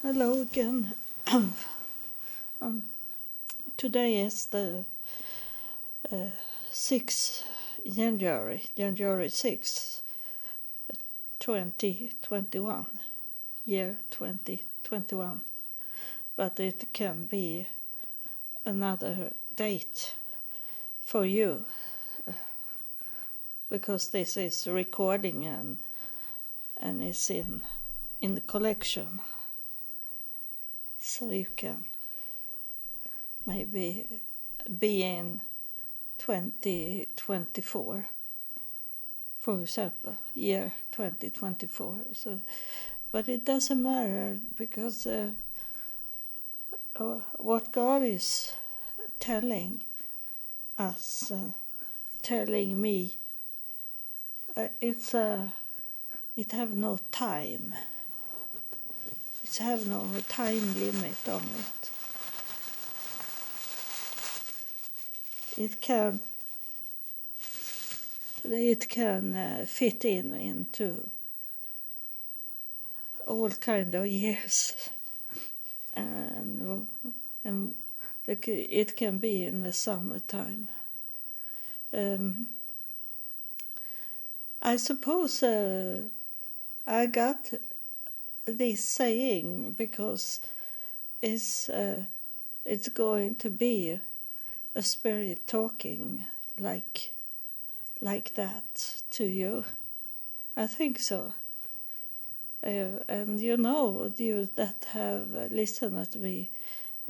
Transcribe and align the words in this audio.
Hello 0.00 0.42
again. 0.42 0.94
um, 2.62 2.84
today 3.76 4.18
is 4.20 4.46
the 4.46 4.84
uh, 6.12 6.28
6th 6.70 7.42
January, 7.84 8.62
January 8.76 9.26
6th, 9.26 10.02
2021, 11.40 12.86
year 13.66 13.96
2021. 14.10 15.40
But 16.36 16.60
it 16.60 16.84
can 16.92 17.24
be 17.24 17.66
another 18.64 19.32
date 19.56 20.14
for 21.04 21.26
you 21.26 21.64
uh, 22.28 22.32
because 23.68 24.10
this 24.10 24.36
is 24.36 24.68
recording 24.68 25.44
and 25.44 25.78
and 26.80 27.02
is 27.02 27.28
in 27.30 27.62
in 28.20 28.36
the 28.36 28.40
collection 28.42 29.20
so 31.08 31.30
you 31.30 31.46
can 31.56 31.82
maybe 33.46 34.06
be 34.78 35.02
in 35.02 35.40
2024 36.18 38.08
for 39.40 39.60
example 39.62 40.16
year 40.34 40.70
2024 40.92 41.96
so 42.12 42.40
but 43.10 43.26
it 43.26 43.42
doesn't 43.42 43.82
matter 43.82 44.38
because 44.58 45.06
uh, 45.06 45.30
uh, 46.96 47.20
what 47.38 47.72
god 47.72 48.02
is 48.02 48.52
telling 49.18 49.80
us 50.78 51.32
uh, 51.32 51.52
telling 52.22 52.78
me 52.78 53.16
uh, 54.54 54.68
it's 54.78 55.14
uh, 55.14 55.48
it 56.36 56.52
have 56.52 56.76
no 56.76 56.98
time 57.10 57.72
have 59.56 59.86
no 59.86 60.06
time 60.28 60.74
limit 60.74 61.26
on 61.28 61.42
it. 61.42 61.90
It 65.56 65.80
can 65.80 66.20
it 68.44 68.88
can 68.88 69.34
uh, 69.34 69.64
fit 69.66 70.04
in 70.04 70.34
into 70.34 71.08
all 73.26 73.50
kind 73.50 73.94
of 73.94 74.06
years. 74.06 74.90
And 75.96 76.86
and 77.44 77.74
it 78.26 78.96
can 78.96 79.18
be 79.18 79.44
in 79.44 79.64
the 79.64 79.72
summertime. 79.72 80.68
Um, 81.92 82.46
I 84.62 84.76
suppose 84.76 85.42
uh, 85.42 86.02
I 86.86 87.06
got 87.06 87.50
this 88.52 88.84
saying 88.84 89.74
because 89.76 90.40
it's 91.22 91.68
uh, 91.68 92.04
it's 92.64 92.88
going 92.88 93.36
to 93.36 93.50
be 93.50 94.00
a 94.74 94.82
spirit 94.82 95.46
talking 95.46 96.24
like 96.58 97.12
like 98.00 98.34
that 98.34 99.02
to 99.10 99.24
you. 99.24 99.64
I 100.56 100.66
think 100.66 100.98
so. 100.98 101.34
Uh, 102.64 103.02
and 103.08 103.40
you 103.40 103.56
know, 103.56 104.10
you 104.16 104.48
that 104.56 104.86
have 104.92 105.50
listened 105.50 106.10
to 106.10 106.18
me, 106.18 106.50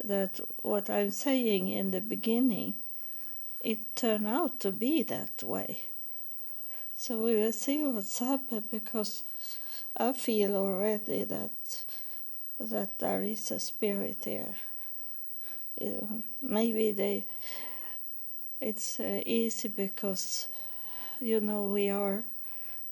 that 0.03 0.41
what 0.63 0.91
I'm 0.91 1.11
saying 1.11 1.69
in 1.69 1.91
the 1.91 2.01
beginning, 2.01 2.75
it 3.61 3.97
turned 3.97 4.27
out 4.27 4.61
to 4.61 4.71
be 4.71 5.03
that 5.05 5.43
way. 5.43 5.85
So 6.97 7.23
we 7.25 7.37
will 7.37 7.53
see 7.53 7.83
what's 7.85 8.19
happened 8.19 8.71
because 8.71 9.23
I 10.01 10.13
feel 10.13 10.55
already 10.55 11.25
that 11.25 11.85
that 12.61 12.99
there 13.01 13.23
is 13.23 13.51
a 13.51 13.59
spirit 13.59 14.25
here. 14.25 14.55
Uh, 15.81 16.07
maybe 16.41 16.93
they. 16.93 17.25
It's 18.61 19.01
uh, 19.01 19.23
easy 19.25 19.69
because, 19.69 20.49
you 21.21 21.41
know, 21.41 21.65
we 21.65 21.91
are 21.91 22.25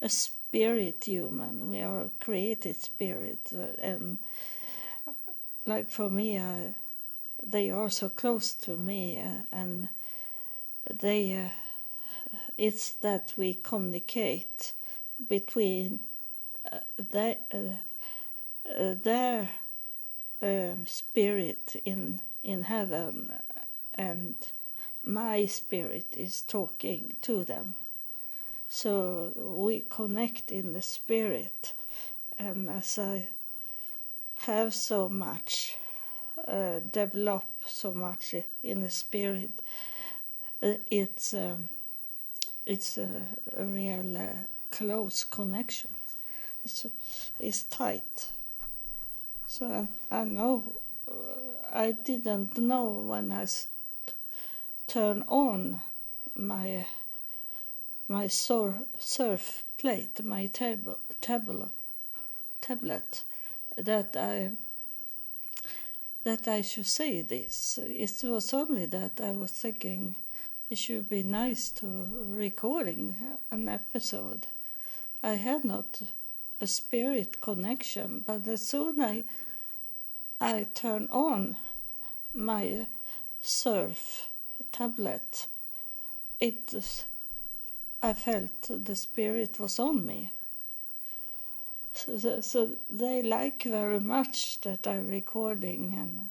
a 0.00 0.08
spirit 0.08 1.04
human. 1.04 1.70
We 1.70 1.82
are 1.82 2.10
created 2.20 2.76
spirit, 2.76 3.38
uh, 3.52 3.80
and 3.80 4.18
like 5.64 5.90
for 5.90 6.10
me, 6.10 6.38
uh, 6.38 6.72
they 7.42 7.70
are 7.70 7.90
so 7.90 8.08
close 8.08 8.54
to 8.54 8.76
me, 8.76 9.20
uh, 9.20 9.56
and 9.56 9.88
they. 11.00 11.50
It's 12.58 12.92
that 13.02 13.34
we 13.36 13.54
communicate 13.54 14.72
between 15.28 16.00
their, 16.98 17.36
um, 20.42 20.86
spirit 20.86 21.80
in 21.84 22.20
in 22.42 22.62
heaven 22.64 23.32
and 23.94 24.34
my 25.02 25.46
spirit 25.46 26.06
is 26.16 26.42
talking 26.42 27.16
to 27.22 27.42
them 27.42 27.74
so 28.68 29.32
we 29.36 29.84
connect 29.88 30.52
in 30.52 30.72
the 30.74 30.82
spirit 30.82 31.72
and 32.38 32.68
as 32.70 32.98
i 32.98 33.26
have 34.34 34.72
so 34.74 35.08
much 35.08 35.76
uh, 36.46 36.78
develop 36.92 37.46
so 37.64 37.92
much 37.94 38.34
in 38.62 38.80
the 38.82 38.90
spirit 38.90 39.62
uh, 40.62 40.74
it's 40.90 41.34
um, 41.34 41.68
it's 42.66 42.98
a, 42.98 43.08
a 43.56 43.64
real 43.64 44.16
uh, 44.16 44.34
close 44.70 45.24
connection. 45.24 45.90
It's, 47.38 47.62
tight. 47.62 48.30
So 49.46 49.86
I, 50.10 50.20
I 50.20 50.24
know 50.24 50.74
uh, 51.06 51.12
I 51.72 51.92
didn't 51.92 52.58
know 52.58 52.86
when 53.06 53.30
I 53.30 53.46
turn 54.88 55.22
on 55.28 55.80
my 56.34 56.86
my 58.08 58.26
sur 58.26 58.82
surf 58.98 59.62
plate, 59.78 60.24
my 60.24 60.46
table 60.46 60.98
table 61.20 61.70
tablet, 62.60 63.22
that 63.76 64.16
I 64.16 64.50
that 66.24 66.48
I 66.48 66.62
should 66.62 66.86
say 66.86 67.22
this. 67.22 67.78
It 67.80 68.24
was 68.24 68.52
only 68.52 68.86
that 68.86 69.20
I 69.20 69.30
was 69.30 69.52
thinking 69.52 70.16
it 70.68 70.78
should 70.78 71.08
be 71.08 71.22
nice 71.22 71.70
to 71.70 71.86
recording 72.26 73.14
an 73.52 73.68
episode. 73.68 74.48
I 75.22 75.34
had 75.34 75.64
not 75.64 76.02
a 76.60 76.66
spirit 76.66 77.40
connection, 77.40 78.24
but 78.26 78.46
as 78.48 78.66
soon 78.66 79.00
I 79.00 79.24
I 80.40 80.66
turn 80.74 81.08
on 81.10 81.56
my 82.34 82.86
surf 83.40 84.28
tablet, 84.72 85.46
it 86.40 86.74
I 88.02 88.12
felt 88.12 88.62
the 88.68 88.94
spirit 88.94 89.58
was 89.58 89.78
on 89.78 90.06
me. 90.06 90.32
So, 91.92 92.40
so, 92.42 92.70
they 92.90 93.22
like 93.22 93.62
very 93.62 94.00
much 94.00 94.60
that 94.60 94.86
I'm 94.86 95.08
recording 95.08 95.94
and, 95.96 96.28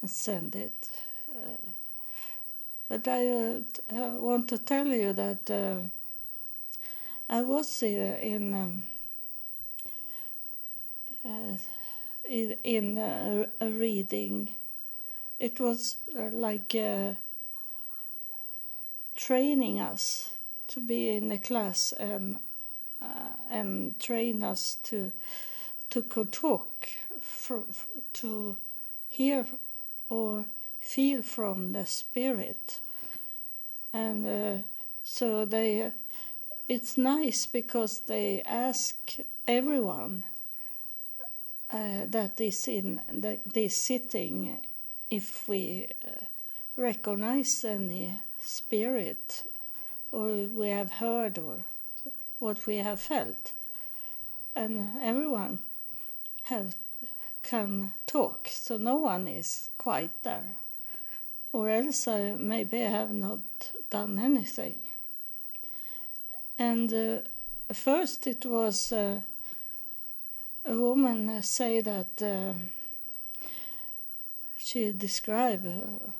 and 0.00 0.10
send 0.10 0.56
it. 0.56 0.88
Uh, 1.28 1.68
but 2.88 3.06
I 3.06 3.62
uh, 3.90 4.12
want 4.16 4.48
to 4.48 4.56
tell 4.56 4.86
you 4.86 5.12
that 5.12 5.50
uh, 5.50 5.76
I 7.28 7.42
was 7.42 7.82
uh, 7.82 7.86
in 7.86 8.54
um, 8.54 8.82
in, 11.24 12.56
in 12.62 12.98
a, 12.98 13.46
a, 13.60 13.68
reading. 13.68 14.50
It 15.38 15.60
was 15.60 15.96
uh, 16.18 16.30
like 16.30 16.74
uh, 16.74 17.14
training 19.16 19.80
us 19.80 20.32
to 20.68 20.80
be 20.80 21.10
in 21.10 21.30
a 21.32 21.38
class 21.38 21.92
and 21.92 22.38
and 23.50 23.98
train 24.00 24.42
us 24.42 24.76
to 24.82 25.12
to 25.90 26.02
could 26.02 26.32
talk 26.32 26.88
for, 27.20 27.64
to 28.12 28.56
hear 29.08 29.46
or 30.08 30.44
feel 30.80 31.22
from 31.22 31.72
the 31.72 31.86
spirit 31.86 32.80
and 33.92 34.26
uh, 34.26 34.62
so 35.02 35.44
they 35.44 35.82
uh, 35.82 35.90
it's 36.68 36.96
nice 36.96 37.46
because 37.46 38.00
they 38.00 38.42
ask 38.46 38.96
everyone 39.46 40.24
uh, 41.70 42.06
that 42.06 42.40
is 42.40 42.68
in 42.68 43.00
the, 43.08 43.38
this 43.46 43.76
sitting 43.76 44.60
if 45.10 45.48
we 45.48 45.86
uh, 46.06 46.10
recognize 46.76 47.64
any 47.64 48.18
spirit 48.40 49.44
or 50.12 50.28
we 50.28 50.68
have 50.68 50.92
heard 50.92 51.38
or 51.38 51.64
what 52.38 52.66
we 52.66 52.76
have 52.76 53.00
felt 53.00 53.52
and 54.54 54.90
everyone 55.02 55.58
have 56.42 56.74
can 57.42 57.92
talk 58.06 58.48
so 58.50 58.76
no 58.78 58.94
one 58.94 59.28
is 59.28 59.68
quite 59.76 60.22
there 60.22 60.56
or 61.54 61.70
else 61.70 62.08
I 62.08 62.32
maybe 62.32 62.80
have 62.80 63.12
not 63.12 63.38
done 63.88 64.18
anything. 64.18 64.74
And 66.58 66.92
uh, 66.92 67.18
first 67.72 68.26
it 68.26 68.44
was 68.44 68.92
uh, 68.92 69.20
a 70.64 70.74
woman 70.74 71.42
say 71.42 71.80
that 71.80 72.22
uh, 72.22 72.52
she 74.56 74.92
described. 74.92 75.66
Uh, 75.66 76.10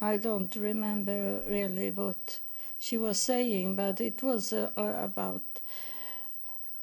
I 0.00 0.16
don't 0.16 0.54
remember 0.54 1.42
really 1.48 1.90
what 1.90 2.38
she 2.78 2.96
was 2.96 3.18
saying, 3.18 3.74
but 3.74 4.00
it 4.00 4.22
was 4.22 4.52
uh, 4.52 4.70
about 4.76 5.42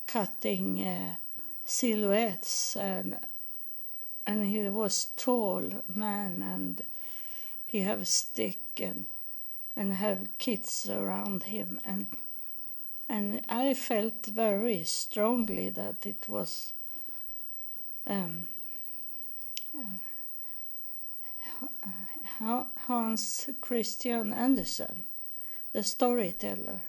cutting 0.08 0.86
uh, 0.86 1.16
silhouettes 1.64 2.76
and 2.76 3.18
and 4.28 4.46
he 4.46 4.70
was 4.70 5.10
tall 5.16 5.84
man 5.88 6.42
and 6.42 6.84
he 7.66 7.80
have 7.82 8.02
a 8.02 8.06
stick 8.06 8.60
and 8.78 9.06
and 9.76 9.94
have 9.94 10.28
kids 10.38 10.90
around 10.90 11.44
him 11.44 11.80
and 11.86 12.08
and 13.08 13.42
I 13.48 13.74
felt 13.74 14.26
very 14.26 14.84
strongly 14.84 15.70
that 15.70 16.06
it 16.06 16.28
was 16.28 16.74
um, 18.08 18.46
Hans 22.88 23.50
Christian 23.62 24.34
Andersen, 24.34 25.04
the 25.72 25.84
storyteller. 25.84 26.82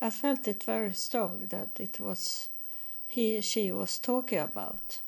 I 0.00 0.10
felt 0.10 0.48
it 0.48 0.64
very 0.64 0.92
strong 0.92 1.46
that 1.50 1.78
it 1.78 2.00
was 2.00 2.48
he 3.08 3.40
she 3.40 3.70
was 3.70 3.98
talking 3.98 4.38
about. 4.38 5.00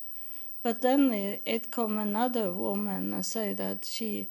But 0.63 0.81
then 0.81 1.13
it, 1.13 1.41
it 1.45 1.71
come 1.71 1.97
another 1.97 2.51
woman 2.51 3.13
and 3.13 3.25
say 3.25 3.53
that 3.53 3.85
she 3.85 4.29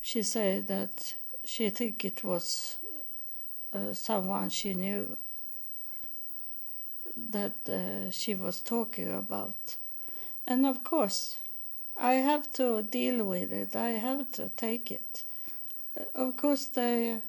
she 0.00 0.22
said 0.22 0.66
that 0.68 1.14
she 1.44 1.70
think 1.70 2.04
it 2.04 2.24
was 2.24 2.78
uh, 2.82 2.83
someone 3.92 4.48
she 4.50 4.74
knew 4.74 5.16
that 7.16 7.68
uh, 7.68 8.10
she 8.10 8.34
was 8.34 8.60
talking 8.60 9.10
about. 9.10 9.76
And 10.46 10.66
of 10.66 10.84
course, 10.84 11.36
I 11.96 12.14
have 12.14 12.50
to 12.52 12.82
deal 12.82 13.24
with 13.24 13.52
it. 13.52 13.76
I 13.76 13.90
have 13.90 14.30
to 14.32 14.50
take 14.56 14.90
it. 14.90 15.24
Uh, 15.98 16.04
of 16.14 16.36
course, 16.36 16.66
they, 16.66 17.20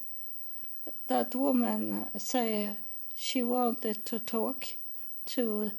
that 1.08 1.36
woman 1.36 2.08
say 2.18 2.78
she 3.16 3.44
wanted 3.44 4.06
to 4.06 4.20
talk 4.20 4.66
to 5.28 5.72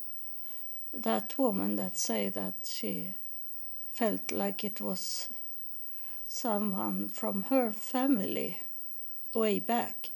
that 0.93 1.37
woman 1.37 1.77
that 1.77 1.97
say 1.97 2.29
that 2.31 2.55
she 2.65 3.15
felt 3.93 4.33
like 4.33 4.65
it 4.65 4.81
was 4.81 5.29
someone 6.27 7.09
from 7.09 7.45
her 7.45 7.73
family 7.73 8.61
way 9.35 9.61
back. 9.61 10.11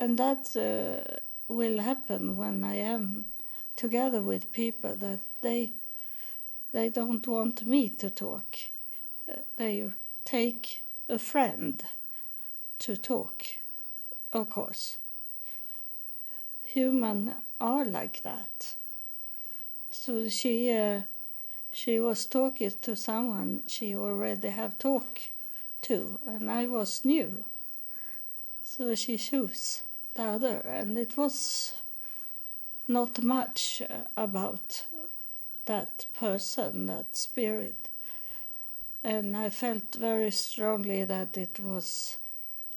And 0.00 0.18
that 0.18 0.56
uh, 0.56 1.18
will 1.48 1.80
happen 1.80 2.36
when 2.36 2.64
I 2.64 2.76
am 2.76 3.26
together 3.76 4.20
with 4.20 4.52
people 4.52 4.96
that 4.96 5.20
they 5.40 5.72
they 6.72 6.90
don't 6.90 7.26
want 7.26 7.66
me 7.66 7.88
to 7.88 8.10
talk. 8.10 8.56
Uh, 9.30 9.40
they 9.56 9.90
take 10.24 10.82
a 11.08 11.18
friend 11.18 11.82
to 12.78 12.96
talk, 12.96 13.42
of 14.32 14.50
course. 14.50 14.98
Human 16.64 17.34
are 17.58 17.84
like 17.84 18.22
that. 18.22 18.76
So 19.90 20.28
she 20.28 20.70
uh, 20.76 21.02
she 21.72 21.98
was 21.98 22.26
talking 22.26 22.72
to 22.82 22.94
someone 22.94 23.62
she 23.66 23.96
already 23.96 24.48
have 24.48 24.78
talked 24.78 25.30
to, 25.82 26.18
and 26.26 26.50
I 26.50 26.66
was 26.66 27.04
new. 27.04 27.44
So 28.70 28.94
she 28.94 29.16
chose 29.16 29.82
the 30.14 30.24
other, 30.24 30.58
and 30.58 30.98
it 30.98 31.16
was 31.16 31.72
not 32.86 33.22
much 33.22 33.82
uh, 33.82 34.04
about 34.14 34.84
that 35.64 36.04
person, 36.14 36.84
that 36.86 37.16
spirit. 37.16 37.88
And 39.02 39.34
I 39.34 39.48
felt 39.48 39.94
very 39.94 40.30
strongly 40.30 41.02
that 41.04 41.36
it 41.38 41.58
was 41.58 42.18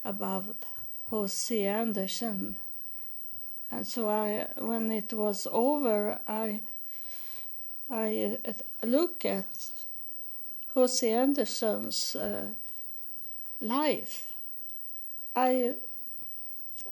about 0.06 0.56
H.C. 1.14 1.68
Andersen. 1.68 2.58
And 3.70 3.86
so 3.86 4.10
I, 4.10 4.48
when 4.58 4.92
it 4.92 5.12
was 5.12 5.46
over, 5.52 6.20
I, 6.26 6.62
I 7.92 8.38
uh, 8.48 8.54
look 8.88 9.26
at 9.26 9.70
H.C. 10.76 11.12
Andersen's 11.12 12.16
uh, 12.16 12.46
life. 13.60 14.31
I 15.36 15.76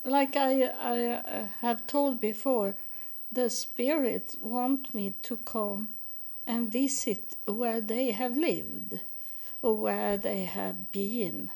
like 0.04 0.36
I, 0.36 0.64
I 0.64 1.06
uh, 1.08 1.48
have 1.62 1.88
told 1.88 2.22
before, 2.22 2.76
the 3.32 3.50
spirits 3.50 4.36
want 4.42 4.94
me 4.94 5.14
to 5.24 5.38
come 5.38 5.90
and 6.48 6.72
visit 6.72 7.36
where 7.46 7.82
they 7.82 8.12
have 8.12 8.38
lived 8.38 9.00
or 9.62 9.76
where 9.76 10.18
they 10.18 10.46
have 10.46 10.92
been 10.92 11.52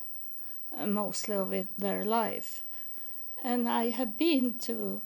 uh, 0.76 0.86
mostly 0.86 1.36
of 1.36 1.52
it, 1.52 1.66
their 1.78 2.04
life. 2.04 2.62
And 3.42 3.68
I 3.68 3.90
have 3.90 4.16
been 4.16 4.58
to 4.60 5.02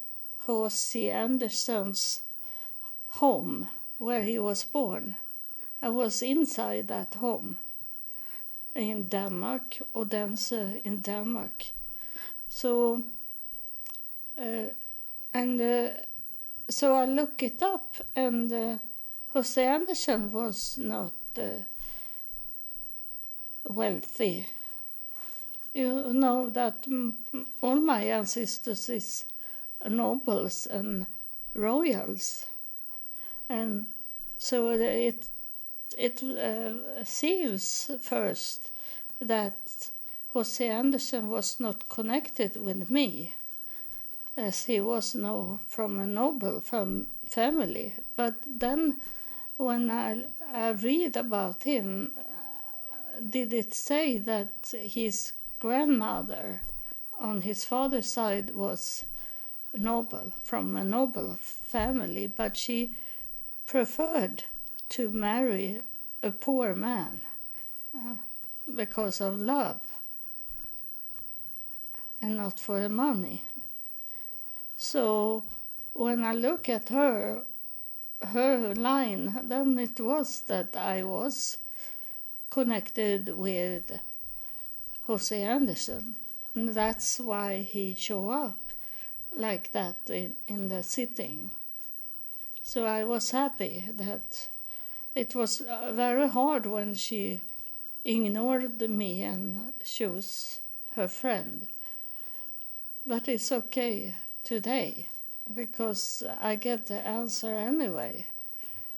H.C. 0.48 1.10
Andersen's 1.10 2.22
home 3.08 3.68
where 3.98 4.22
he 4.22 4.38
was 4.38 4.64
born. 4.64 5.16
I 5.82 5.90
was 5.90 6.22
inside 6.22 6.88
that 6.88 7.14
home 7.14 7.58
in 8.78 9.08
Denmark, 9.08 9.80
Odense 9.94 10.80
in 10.84 11.02
Denmark. 11.02 11.72
So 12.48 13.02
uh, 14.38 14.70
and 15.34 15.60
uh, 15.60 15.88
so 16.68 16.94
I 16.94 17.04
look 17.06 17.42
it 17.42 17.62
up, 17.62 17.96
and 18.14 18.52
uh, 18.52 18.78
H.C. 19.34 19.62
Andersen 19.62 20.32
was 20.32 20.78
not 20.78 21.12
wealthy. 23.64 24.46
You 25.74 26.12
know 26.12 26.50
that 26.50 26.86
all 27.60 27.76
my 27.76 28.02
ancestors 28.02 28.88
is 28.88 29.24
nobles 29.88 30.66
and 30.66 31.06
royals, 31.54 32.46
and 33.48 33.86
so 34.36 34.70
it 34.70 35.28
it 35.96 36.22
uh, 36.22 37.04
seems 37.04 37.90
first 38.00 38.70
that 39.20 39.90
H.C. 40.36 40.66
Andersen 40.66 41.28
was 41.28 41.58
not 41.58 41.88
connected 41.88 42.56
with 42.56 42.90
me 42.90 43.34
as 44.36 44.66
he 44.66 44.80
was 44.80 45.14
no 45.14 45.58
from 45.66 45.98
a 45.98 46.06
noble 46.06 46.60
fam- 46.60 47.08
family. 47.26 47.94
But 48.14 48.34
then, 48.46 48.96
when 49.56 49.90
I, 49.90 50.26
I 50.52 50.70
read 50.70 51.16
about 51.16 51.64
him, 51.64 52.12
uh, 52.16 53.20
did 53.28 53.52
it 53.52 53.74
say 53.74 54.18
that 54.18 54.72
his 54.72 55.32
grandmother 55.58 56.60
on 57.18 57.40
his 57.40 57.64
father's 57.64 58.06
side 58.06 58.54
was 58.54 59.04
noble 59.74 60.32
from 60.44 60.76
a 60.76 60.84
noble 60.84 61.36
family, 61.40 62.28
but 62.28 62.56
she 62.56 62.94
preferred 63.66 64.44
to 64.90 65.10
marry 65.10 65.80
a 66.22 66.30
poor 66.30 66.74
man 66.74 67.20
uh, 67.96 68.14
because 68.74 69.20
of 69.20 69.40
love 69.40 69.80
and 72.20 72.36
not 72.36 72.58
for 72.58 72.80
the 72.80 72.88
money. 72.88 73.44
So 74.76 75.44
when 75.92 76.24
I 76.24 76.32
look 76.32 76.68
at 76.68 76.88
her, 76.88 77.42
her 78.22 78.74
line, 78.74 79.40
then 79.44 79.78
it 79.78 80.00
was 80.00 80.42
that 80.42 80.76
I 80.76 81.02
was 81.02 81.58
connected 82.50 83.36
with 83.36 84.00
H.C. 85.08 85.36
Andersen. 85.42 86.16
And 86.54 86.68
that's 86.70 87.20
why 87.20 87.58
he 87.58 87.94
showed 87.94 88.30
up 88.30 88.58
like 89.36 89.72
that 89.72 89.96
in, 90.08 90.34
in 90.46 90.68
the 90.68 90.82
sitting. 90.82 91.50
So 92.62 92.84
I 92.84 93.04
was 93.04 93.30
happy 93.30 93.84
that 93.96 94.48
it 95.18 95.34
was 95.34 95.60
uh, 95.60 95.92
very 95.92 96.28
hard 96.28 96.64
when 96.64 96.94
she 96.94 97.40
ignored 98.04 98.80
me 98.88 99.24
and 99.24 99.72
chose 99.84 100.60
her 100.94 101.08
friend. 101.08 101.66
But 103.04 103.28
it's 103.28 103.50
okay 103.50 104.14
today 104.44 105.06
because 105.52 106.22
I 106.40 106.54
get 106.54 106.86
the 106.86 107.04
answer 107.04 107.52
anyway. 107.52 108.26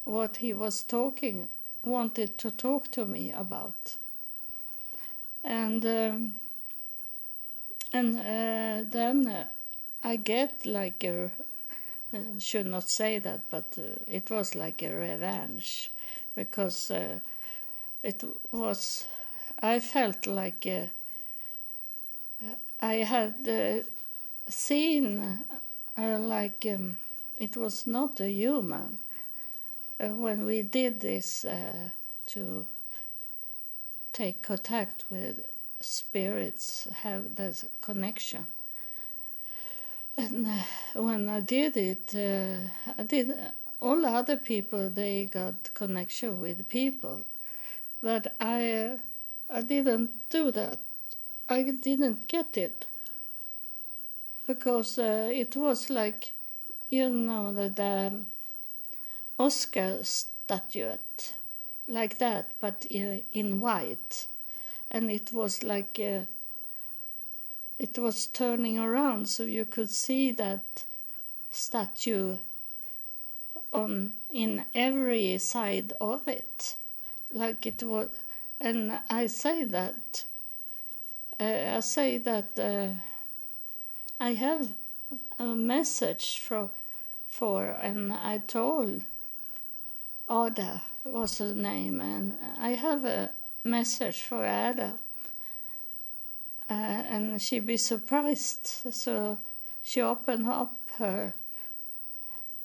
What 0.04 0.38
he 0.38 0.52
was 0.52 0.82
talking, 0.82 1.48
wanted 1.82 2.36
to 2.38 2.50
talk 2.50 2.90
to 2.90 3.06
me 3.06 3.32
about. 3.32 3.96
And 5.42 5.86
um, 5.86 6.34
and 7.94 8.16
uh, 8.16 8.90
then 8.90 9.26
uh, 9.26 9.46
I 10.04 10.16
get 10.16 10.66
like 10.66 11.02
a 11.02 11.30
uh, 12.12 12.18
should 12.38 12.66
not 12.66 12.88
say 12.90 13.18
that, 13.20 13.48
but 13.48 13.78
it 14.06 14.30
was 14.30 14.54
like 14.54 14.82
a 14.82 14.94
revenge 14.94 15.90
because 16.44 16.90
uh, 16.90 17.18
it 18.02 18.24
was. 18.50 19.06
I 19.62 19.78
felt 19.80 20.26
like 20.26 20.66
uh, 20.66 20.86
I 22.80 22.94
had 23.14 23.84
seen 24.48 25.04
uh, 25.98 26.18
like 26.18 26.66
um, 26.74 26.96
it 27.38 27.56
was 27.56 27.86
not 27.86 28.20
a 28.20 28.30
human. 28.30 28.98
uh, 30.00 30.08
when 30.08 30.44
we 30.44 30.62
did 30.62 31.00
this 31.00 31.44
uh, 31.44 31.90
to 32.26 32.64
take 34.12 34.42
contact 34.42 35.04
with 35.10 35.44
spirits, 35.80 36.88
have 37.02 37.34
this 37.36 37.64
connection. 37.80 38.46
And 40.16 40.46
uh, 40.46 41.02
when 41.02 41.28
I 41.28 41.40
did 41.40 41.76
it, 41.76 42.14
uh, 42.14 42.58
I 42.98 43.02
did 43.04 43.32
all 43.80 44.04
other 44.04 44.36
people 44.36 44.90
they 44.90 45.24
got 45.24 45.72
connection 45.74 46.40
with 46.40 46.68
people, 46.68 47.22
but 48.02 48.34
I 48.40 48.72
uh, 48.72 48.96
I 49.48 49.62
didn't 49.62 50.10
do 50.28 50.50
that. 50.52 50.78
I 51.48 51.62
didn't 51.62 52.28
get 52.28 52.56
it. 52.56 52.86
Because 54.46 54.98
uh, 54.98 55.30
it 55.32 55.56
was 55.56 55.90
like 55.90 56.32
you 56.90 57.08
know 57.08 57.52
the, 57.52 57.68
the 57.68 58.24
Oscar 59.38 59.98
statuette 60.02 61.34
like 61.88 62.18
that, 62.18 62.52
but 62.60 62.86
in 62.90 63.60
white, 63.60 64.26
and 64.90 65.10
it 65.10 65.32
was 65.32 65.62
like 65.62 65.98
uh, 65.98 66.26
it 67.78 67.98
was 67.98 68.26
turning 68.26 68.78
around, 68.78 69.28
so 69.28 69.42
you 69.44 69.64
could 69.64 69.90
see 69.90 70.30
that 70.32 70.84
statue 71.50 72.36
on 73.72 74.12
in 74.32 74.64
every 74.74 75.38
side 75.38 75.92
of 76.00 76.26
it, 76.28 76.76
like 77.32 77.66
it 77.66 77.82
was. 77.82 78.08
And 78.60 79.00
I 79.08 79.26
say 79.26 79.64
that 79.64 80.24
uh, 81.40 81.76
I 81.76 81.80
say 81.80 82.18
that 82.18 82.58
uh, 82.58 82.88
I 84.20 84.34
have 84.34 84.68
a 85.38 85.44
message 85.44 86.38
for 86.38 86.70
for, 87.28 87.64
and 87.80 88.12
I 88.12 88.38
told 88.38 89.04
Ada 90.30 90.82
was 91.04 91.38
her 91.38 91.54
name, 91.54 92.00
and 92.00 92.36
I 92.58 92.70
have 92.70 93.04
a 93.04 93.30
message 93.64 94.20
for 94.22 94.44
Ada, 94.44 94.98
uh, 96.68 96.72
and 96.72 97.40
she'd 97.40 97.66
be 97.66 97.78
surprised. 97.78 98.66
So 98.90 99.38
she 99.82 100.02
opened 100.02 100.46
up 100.46 100.76
her 100.98 101.32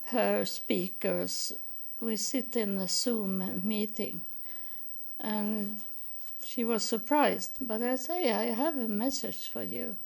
her 0.06 0.44
speakers. 0.44 1.52
We 2.00 2.16
sit 2.16 2.56
in 2.56 2.78
a 2.78 2.88
Zoom 2.88 3.62
meeting, 3.66 4.20
and 5.18 5.80
she 6.44 6.64
was 6.64 6.84
surprised. 6.84 7.52
But 7.60 7.82
I 7.82 7.96
say, 7.96 8.32
I 8.32 8.44
have 8.54 8.76
a 8.76 8.88
message 8.88 9.48
for 9.48 9.62
you, 9.62 9.96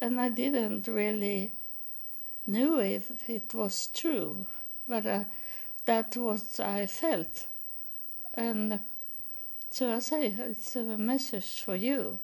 and 0.00 0.20
I 0.20 0.28
didn't 0.28 0.86
really 0.86 1.52
knew 2.46 2.78
if 2.80 3.28
it 3.28 3.54
was 3.54 3.88
true, 3.88 4.46
but 4.88 5.06
uh, 5.06 5.24
that 5.86 6.16
was 6.16 6.60
I 6.60 6.86
felt, 6.86 7.46
and 8.34 8.80
so 9.70 9.94
I 9.94 10.00
say 10.00 10.26
it's 10.26 10.76
a 10.76 10.82
message 10.82 11.62
for 11.62 11.76
you, 11.76 12.18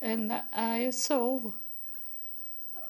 and 0.00 0.32
I 0.52 0.90
saw. 0.90 1.52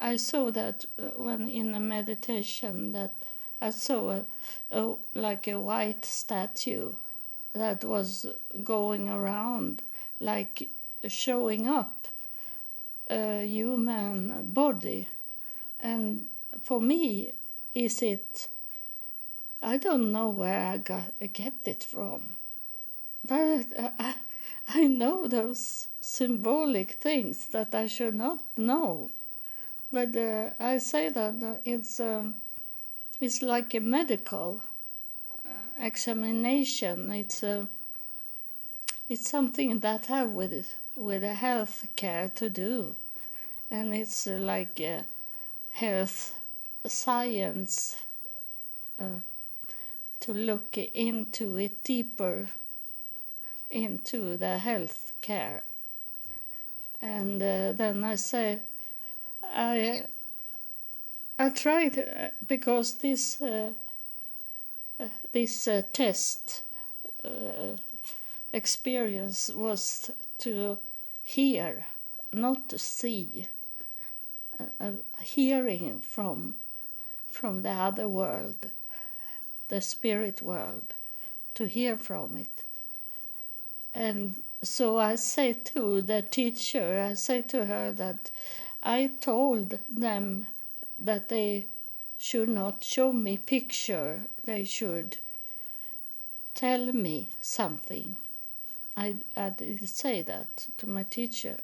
I 0.02 0.16
saw 0.16 0.50
that 0.52 0.87
uh, 0.99 1.02
when 1.16 1.50
in 1.50 1.75
a 1.75 1.80
meditation 1.80 2.92
that 2.92 3.12
I 3.61 3.71
saw 3.71 4.11
a, 4.11 4.25
a, 4.71 4.95
like 5.14 5.47
a 5.47 5.61
white 5.61 6.05
statue 6.05 6.93
that 7.52 7.85
was 7.85 8.26
going 8.64 9.09
around, 9.09 9.83
like 10.19 10.69
showing 11.07 11.69
up 11.69 12.09
a 13.11 13.47
human 13.47 14.50
body. 14.52 15.09
And 15.81 16.26
for 16.62 16.81
me, 16.81 17.33
is 17.75 18.02
it, 18.02 18.49
I 19.62 19.76
don't 19.76 20.11
know 20.11 20.31
where 20.31 20.67
I 20.67 20.79
got 20.79 21.12
I 21.21 21.26
get 21.26 21.55
it 21.64 21.83
from, 21.83 22.31
but 23.26 23.67
I, 23.79 24.14
I 24.69 24.87
know 24.87 25.26
those 25.26 25.88
symbolic 26.00 26.93
things 26.93 27.47
that 27.47 27.75
I 27.75 27.87
should 27.87 28.14
not 28.14 28.38
know. 28.57 29.11
But 29.93 30.17
uh, 30.17 30.50
I 30.59 30.79
say 30.79 31.09
that 31.11 31.61
it's. 31.64 32.00
Um, 32.00 32.37
it's 33.20 33.42
like 33.42 33.74
a 33.74 33.80
medical 33.80 34.62
uh, 35.46 35.50
examination. 35.78 37.12
It's 37.12 37.42
a 37.42 37.68
it's 39.08 39.28
something 39.28 39.80
that 39.80 40.06
have 40.06 40.30
with 40.30 40.74
with 40.96 41.22
a 41.24 41.34
health 41.34 41.86
care 41.96 42.28
to 42.36 42.48
do, 42.48 42.94
and 43.70 43.94
it's 43.94 44.26
uh, 44.26 44.38
like 44.40 44.80
a 44.80 45.04
health 45.72 46.34
science 46.86 48.02
uh, 48.98 49.20
to 50.20 50.32
look 50.32 50.78
into 50.78 51.56
it 51.56 51.84
deeper 51.84 52.46
into 53.70 54.36
the 54.36 54.58
health 54.58 55.12
care. 55.20 55.62
And 57.00 57.40
uh, 57.40 57.72
then 57.72 58.04
I 58.04 58.16
say, 58.16 58.60
I 59.42 60.06
I 61.40 61.49
tried 61.49 61.97
uh, 61.97 62.28
because 62.47 62.97
this 62.97 63.40
uh, 63.40 63.73
uh, 65.00 65.09
this 65.32 65.66
test 65.94 66.62
experience 68.52 69.49
was 69.49 70.11
to 70.37 70.76
hear, 71.25 71.87
not 72.35 72.68
to 72.68 72.78
see, 72.78 73.47
hearing 75.23 76.02
from 76.02 76.56
from 77.30 77.62
the 77.62 77.70
other 77.70 78.06
world, 78.06 78.70
the 79.68 79.80
spirit 79.80 80.42
world, 80.42 80.92
to 81.54 81.64
hear 81.66 81.97
from 81.97 82.37
it. 82.37 82.64
And 83.94 84.42
so 84.61 84.99
I 84.99 85.14
say 85.14 85.54
to 85.54 86.02
the 86.02 86.20
teacher, 86.20 87.09
I 87.11 87.14
say 87.14 87.40
to 87.42 87.64
her 87.64 87.92
that 87.92 88.30
I 88.82 89.11
told 89.20 89.78
them 89.88 90.47
that 91.00 91.28
they 91.28 91.66
should 92.19 92.49
not 92.49 92.85
show 92.85 93.12
me 93.12 93.38
picture. 93.38 94.23
They 94.45 94.64
should 94.64 95.16
tell 96.54 96.92
me 96.92 97.30
something. 97.40 98.16
I 98.97 99.16
i 99.37 99.50
did 99.50 99.88
say 99.88 100.23
that 100.23 100.66
to 100.78 100.87
my 100.87 101.04
teacher. 101.04 101.59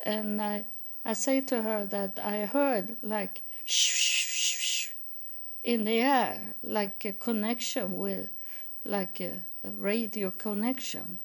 And 0.00 0.42
i 0.42 0.64
i 1.04 1.14
say 1.14 1.40
to 1.40 1.62
her 1.62 1.84
that 1.86 2.18
i 2.18 2.44
heard 2.44 2.96
like 3.02 3.40
shh, 3.64 4.90
in 5.62 5.84
the 5.84 5.98
air 6.00 6.54
like 6.62 7.04
a 7.04 7.12
connection 7.12 7.96
with 7.96 8.28
like 8.84 9.20
a, 9.20 9.42
a 9.64 9.70
radio 9.70 10.30
connection. 10.30 11.18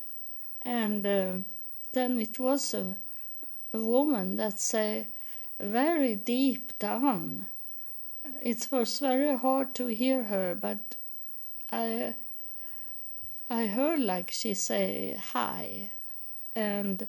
And 0.61 1.05
uh, 1.05 1.37
then 1.91 2.19
it 2.19 2.39
was 2.39 2.73
a, 2.73 2.95
a 3.73 3.81
woman 3.81 4.37
that 4.37 4.59
say 4.59 5.07
very 5.59 6.15
deep 6.15 6.77
down. 6.79 7.47
It 8.41 8.67
was 8.71 8.99
very 8.99 9.37
hard 9.37 9.75
to 9.75 9.87
hear 9.87 10.25
her, 10.25 10.55
but 10.55 10.95
I 11.71 12.15
I 13.49 13.67
heard 13.67 13.99
like 13.99 14.31
she 14.31 14.53
say 14.53 15.19
hi, 15.21 15.91
and 16.55 17.05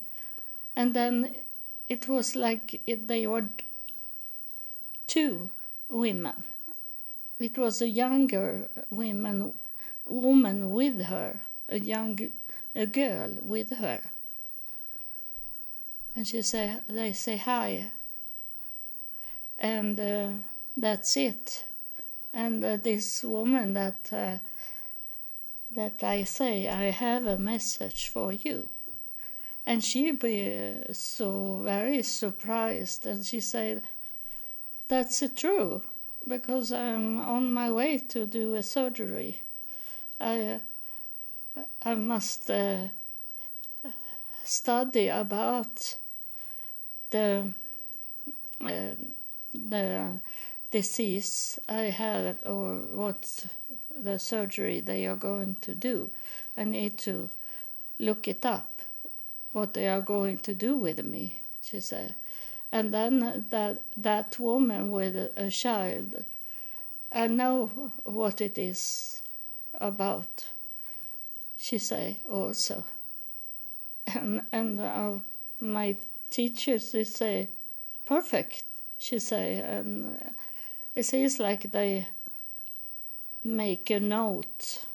and 0.75 0.93
then 0.93 1.35
it 1.87 2.07
was 2.07 2.35
like 2.35 2.81
it, 2.85 3.07
they 3.07 3.25
were 3.25 3.45
two 5.07 5.49
women. 5.89 6.43
It 7.39 7.57
was 7.57 7.81
a 7.81 7.87
younger 7.87 8.69
woman 8.89 9.53
woman 10.05 10.71
with 10.71 11.03
her, 11.03 11.41
a 11.69 11.79
young 11.79 12.31
a 12.75 12.85
girl 12.85 13.37
with 13.41 13.77
her. 13.77 14.01
And 16.15 16.27
she 16.27 16.41
say 16.41 16.77
they 16.89 17.13
say 17.13 17.37
hi 17.37 17.91
and 19.61 19.99
uh, 19.99 20.29
that's 20.75 21.15
it. 21.15 21.63
And 22.33 22.63
uh, 22.63 22.77
this 22.77 23.23
woman 23.23 23.75
that 23.75 24.09
uh, 24.11 24.37
that 25.75 26.03
I 26.03 26.25
say, 26.25 26.67
I 26.67 26.89
have 26.89 27.25
a 27.25 27.37
message 27.37 28.09
for 28.09 28.33
you, 28.33 28.67
and 29.65 29.83
she 29.83 30.11
be 30.11 30.73
so 30.91 31.61
very 31.63 32.03
surprised, 32.03 33.05
and 33.05 33.25
she 33.25 33.39
said, 33.39 33.83
"That's 34.89 35.23
true, 35.35 35.83
because 36.27 36.73
I'm 36.73 37.19
on 37.19 37.53
my 37.53 37.71
way 37.71 37.99
to 38.09 38.25
do 38.25 38.55
a 38.55 38.63
surgery. 38.63 39.39
I 40.19 40.59
I 41.81 41.95
must." 41.95 42.49
Uh, 42.49 42.87
study 44.43 45.07
about 45.07 45.97
the 47.11 47.53
uh, 48.59 48.95
the 49.53 50.19
disease 50.71 51.59
I 51.67 51.83
have 51.83 52.37
or 52.45 52.77
what 52.77 53.45
the 53.97 54.17
surgery 54.17 54.79
they 54.79 55.05
are 55.05 55.15
going 55.15 55.57
to 55.61 55.75
do. 55.75 56.09
I 56.57 56.63
need 56.63 56.97
to 56.99 57.29
look 57.99 58.27
it 58.27 58.45
up, 58.45 58.81
what 59.51 59.73
they 59.73 59.87
are 59.87 60.01
going 60.01 60.37
to 60.39 60.53
do 60.53 60.75
with 60.75 61.03
me, 61.05 61.41
she 61.61 61.79
said. 61.79 62.15
And 62.71 62.93
then 62.93 63.45
that, 63.49 63.81
that 63.97 64.39
woman 64.39 64.91
with 64.91 65.31
a 65.35 65.49
child, 65.49 66.23
I 67.11 67.27
know 67.27 67.91
what 68.03 68.39
it 68.39 68.57
is 68.57 69.21
about, 69.79 70.45
she 71.57 71.77
say 71.77 72.19
also. 72.29 72.85
And, 74.07 74.41
and 74.51 74.79
uh, 74.79 75.11
my 75.59 75.95
teachers, 76.29 76.93
they 76.93 77.03
say, 77.03 77.49
perfect, 78.05 78.63
she 79.01 79.17
say. 79.17 79.55
And 79.55 80.33
it 80.95 81.03
seems 81.03 81.39
like 81.39 81.71
they 81.71 82.07
make 83.43 83.89
a 83.89 83.99
note 83.99 84.85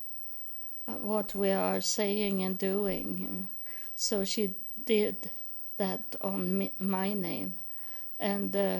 what 0.86 1.34
we 1.34 1.50
are 1.50 1.80
saying 1.80 2.42
and 2.42 2.56
doing. 2.56 3.48
So 3.96 4.24
she 4.24 4.54
did 4.84 5.30
that 5.78 6.14
on 6.20 6.58
me, 6.58 6.72
my 6.78 7.12
name. 7.14 7.54
And 8.20 8.54
uh, 8.54 8.78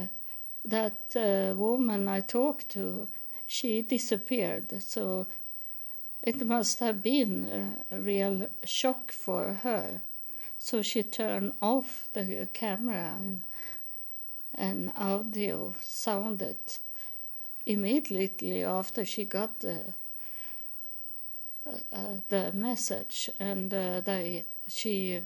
that 0.65 1.17
uh, 1.17 1.55
woman 1.55 2.09
I 2.09 2.21
talked 2.21 2.69
to, 2.71 3.09
she 3.47 3.83
disappeared. 3.83 4.81
So 4.81 5.27
it 6.23 6.47
must 6.47 6.79
have 6.81 7.03
been 7.03 7.75
a 7.91 7.99
real 7.99 8.49
shock 8.65 9.11
for 9.11 9.53
her. 9.65 10.01
So 10.59 10.83
she 10.83 11.03
turned 11.03 11.53
off 11.61 12.09
the 12.13 12.49
camera 12.53 13.17
and, 13.21 13.43
and 14.57 14.93
audio 14.97 15.75
sounded 15.81 16.57
immediately 17.65 18.65
after 18.65 19.05
she 19.05 19.25
got 19.25 19.59
the 19.61 19.83
uh, 21.67 21.79
uh, 21.93 22.17
the 22.29 22.53
message 22.53 23.29
and 23.41 23.75
uh, 23.75 24.01
they 24.01 24.45
she 24.69 25.21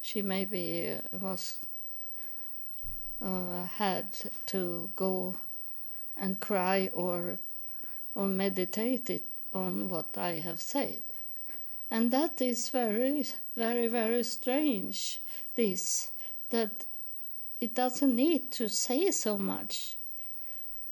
she 0.00 0.22
maybe 0.22 0.98
was 1.20 1.58
uh, 3.20 3.64
had 3.64 4.06
to 4.46 4.90
go 4.96 5.34
and 6.16 6.40
cry 6.40 6.90
or 6.92 7.38
or 8.14 8.26
meditate 8.26 9.22
on 9.54 9.88
what 9.88 10.16
I 10.16 10.40
have 10.40 10.60
said. 10.60 11.02
And 11.90 12.10
that 12.10 12.40
is 12.40 12.70
very, 12.70 13.26
very, 13.54 13.86
very 13.86 14.22
strange, 14.24 15.20
this, 15.54 16.10
that 16.50 16.84
it 17.62 17.76
doesn't 17.76 18.16
need 18.16 18.50
to 18.50 18.68
say 18.68 19.12
so 19.12 19.38
much. 19.38 19.96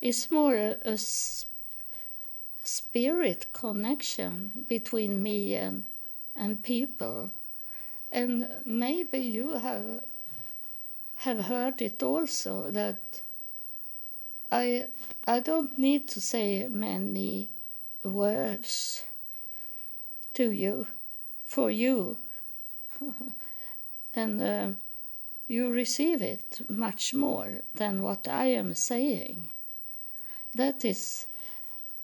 It's 0.01 0.31
more 0.31 0.55
a, 0.55 0.77
a 0.85 0.97
spirit 2.63 3.47
connection 3.53 4.65
between 4.69 5.21
me 5.21 5.57
and, 5.57 5.83
and 6.37 6.63
people. 6.63 7.33
And 8.13 8.49
maybe 8.65 9.19
you 9.19 9.55
have 9.55 10.05
have 11.17 11.45
heard 11.45 11.83
it 11.83 12.03
also 12.03 12.71
that 12.71 13.21
I 14.53 14.87
I 15.27 15.41
don't 15.41 15.77
need 15.77 16.07
to 16.09 16.21
say 16.21 16.69
many 16.69 17.49
words 18.05 19.05
to 20.35 20.53
you 20.53 20.87
for 21.45 21.71
you 21.71 22.17
and 24.15 24.41
uh, 24.41 24.69
you 25.51 25.69
receive 25.69 26.23
it 26.23 26.61
much 26.69 27.13
more 27.13 27.63
than 27.75 28.03
what 28.03 28.29
I 28.29 28.47
am 28.47 28.73
saying. 28.75 29.49
That 30.55 30.85
is, 30.85 31.27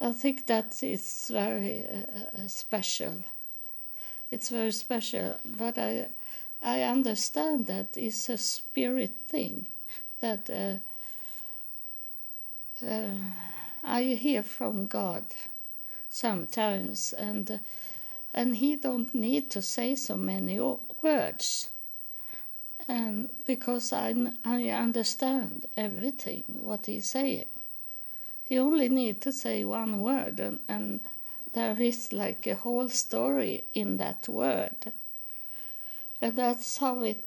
I 0.00 0.10
think 0.10 0.46
that 0.46 0.82
is 0.82 1.30
very 1.32 1.86
uh, 1.86 2.42
uh 2.42 2.48
special. 2.48 3.14
It's 4.32 4.50
very 4.50 4.72
special, 4.72 5.36
but 5.44 5.78
I 5.78 6.08
I 6.60 6.82
understand 6.82 7.66
that 7.66 7.96
it's 7.96 8.28
a 8.28 8.36
spirit 8.36 9.14
thing 9.28 9.68
that 10.18 10.50
uh, 10.50 10.78
uh, 12.84 13.14
I 13.84 14.02
hear 14.02 14.42
from 14.42 14.88
God 14.88 15.24
sometimes, 16.10 17.12
and 17.12 17.60
and 18.34 18.56
He 18.56 18.74
don't 18.74 19.14
need 19.14 19.50
to 19.50 19.62
say 19.62 19.94
so 19.94 20.16
many 20.16 20.58
words, 21.00 21.70
and 22.88 23.28
because 23.44 23.92
I 23.92 24.14
I 24.44 24.70
understand 24.70 25.66
everything 25.76 26.44
what 26.46 26.86
He's 26.86 27.10
saying, 27.10 27.46
He 28.44 28.58
only 28.58 28.88
need 28.88 29.20
to 29.22 29.32
say 29.32 29.64
one 29.64 30.00
word, 30.00 30.40
and 30.40 30.60
and 30.68 31.00
there 31.52 31.80
is 31.80 32.12
like 32.12 32.46
a 32.46 32.54
whole 32.54 32.88
story 32.88 33.64
in 33.72 33.96
that 33.96 34.28
word. 34.28 34.92
And 36.20 36.36
that's 36.36 36.78
how 36.78 37.02
it 37.02 37.24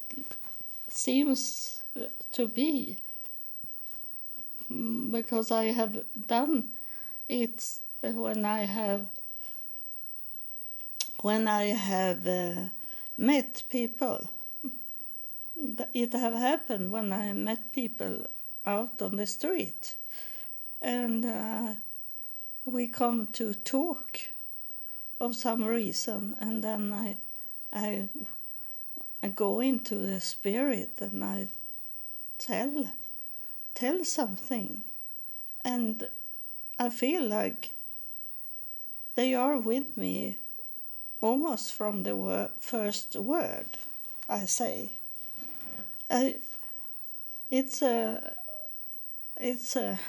seems 0.87 1.83
to 2.31 2.47
be. 2.47 2.97
Mm, 4.71 5.11
because 5.11 5.51
I 5.51 5.65
have 5.71 6.05
done 6.27 6.69
it 7.27 7.79
when 8.01 8.45
I 8.45 8.65
have 8.65 9.07
when 11.21 11.47
I 11.47 11.65
have 11.65 12.27
uh, 12.27 12.55
met 13.17 13.63
people. 13.69 14.29
It 15.93 16.13
have 16.13 16.33
happened 16.33 16.91
when 16.91 17.11
I 17.11 17.33
met 17.33 17.71
people 17.71 18.27
out 18.65 19.01
on 19.01 19.15
the 19.17 19.27
street, 19.27 19.95
and 20.81 21.25
uh, 21.25 21.75
we 22.65 22.87
come 22.87 23.27
to 23.33 23.53
talk 23.53 24.19
of 25.19 25.35
some 25.35 25.63
reason, 25.65 26.35
and 26.39 26.63
then 26.63 26.93
I 26.93 27.17
I 27.73 28.07
I 29.21 29.27
go 29.27 29.59
into 29.59 29.95
the 29.95 30.21
spirit 30.21 31.01
and 31.01 31.23
I 31.23 31.49
tell 32.37 32.91
tell 33.73 34.03
something 34.05 34.83
and 35.63 36.07
I 36.77 36.89
feel 36.89 37.23
like 37.23 37.71
they 39.15 39.33
are 39.33 39.57
with 39.57 39.97
me 39.97 40.37
almost 41.21 41.73
from 41.73 42.03
the 42.03 42.15
wor- 42.15 42.51
first 42.59 43.15
word 43.15 43.77
I 44.29 44.45
say. 44.45 44.91
I, 46.09 46.35
it's 47.51 47.81
a 47.81 48.33
it's 49.37 49.75
a 49.75 49.99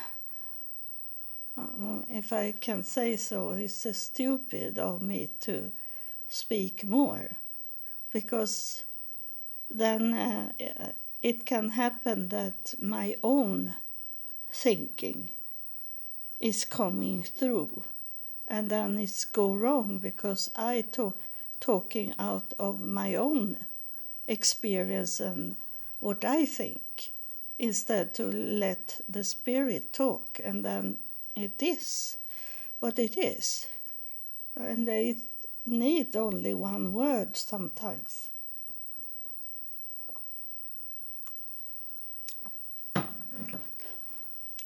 um, 1.56 2.04
if 2.08 2.32
I 2.32 2.52
can 2.52 2.82
say 2.82 3.16
so, 3.16 3.50
it's 3.52 3.84
a 3.84 3.92
stupid 3.92 4.78
of 4.78 5.02
me 5.02 5.28
to 5.40 5.72
speak 6.28 6.84
more. 6.84 7.30
Because 8.12 8.84
then 9.70 10.14
uh, 10.14 10.92
it 11.22 11.44
can 11.44 11.70
happen 11.70 12.28
that 12.28 12.74
my 12.80 13.16
own 13.22 13.74
thinking 14.52 15.30
is 16.40 16.64
coming 16.64 17.22
through. 17.22 17.84
And 18.48 18.70
then 18.70 18.98
it's 18.98 19.24
go 19.24 19.52
wrong 19.54 19.98
because 19.98 20.50
I 20.56 20.84
to 20.92 21.12
talking 21.60 22.14
out 22.18 22.54
of 22.58 22.80
my 22.80 23.14
own 23.14 23.58
experience 24.26 25.20
and 25.20 25.56
what 26.00 26.24
I 26.24 26.46
think 26.46 27.12
instead 27.58 28.14
to 28.14 28.24
let 28.24 29.00
the 29.08 29.22
spirit 29.22 29.92
talk 29.92 30.40
and 30.42 30.64
then 30.64 30.98
it 31.36 31.62
is 31.62 32.16
what 32.80 32.98
it 32.98 33.16
is. 33.16 33.66
And 34.56 34.88
it 34.88 35.18
need 35.66 36.16
only 36.16 36.54
one 36.54 36.92
word 36.92 37.36
sometimes. 37.36 38.28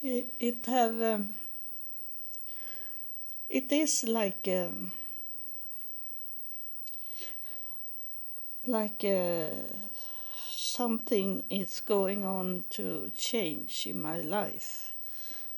It, 0.02 0.28
it 0.38 0.66
have 0.66 1.00
um, 1.00 1.34
it 3.48 3.72
is 3.72 4.04
like 4.04 4.46
um, 4.48 4.92
like 8.66 9.02
uh, 9.04 9.48
something 10.74 11.44
is 11.50 11.80
going 11.80 12.24
on 12.24 12.64
to 12.68 13.10
change 13.16 13.86
in 13.86 14.02
my 14.02 14.20
life 14.20 14.92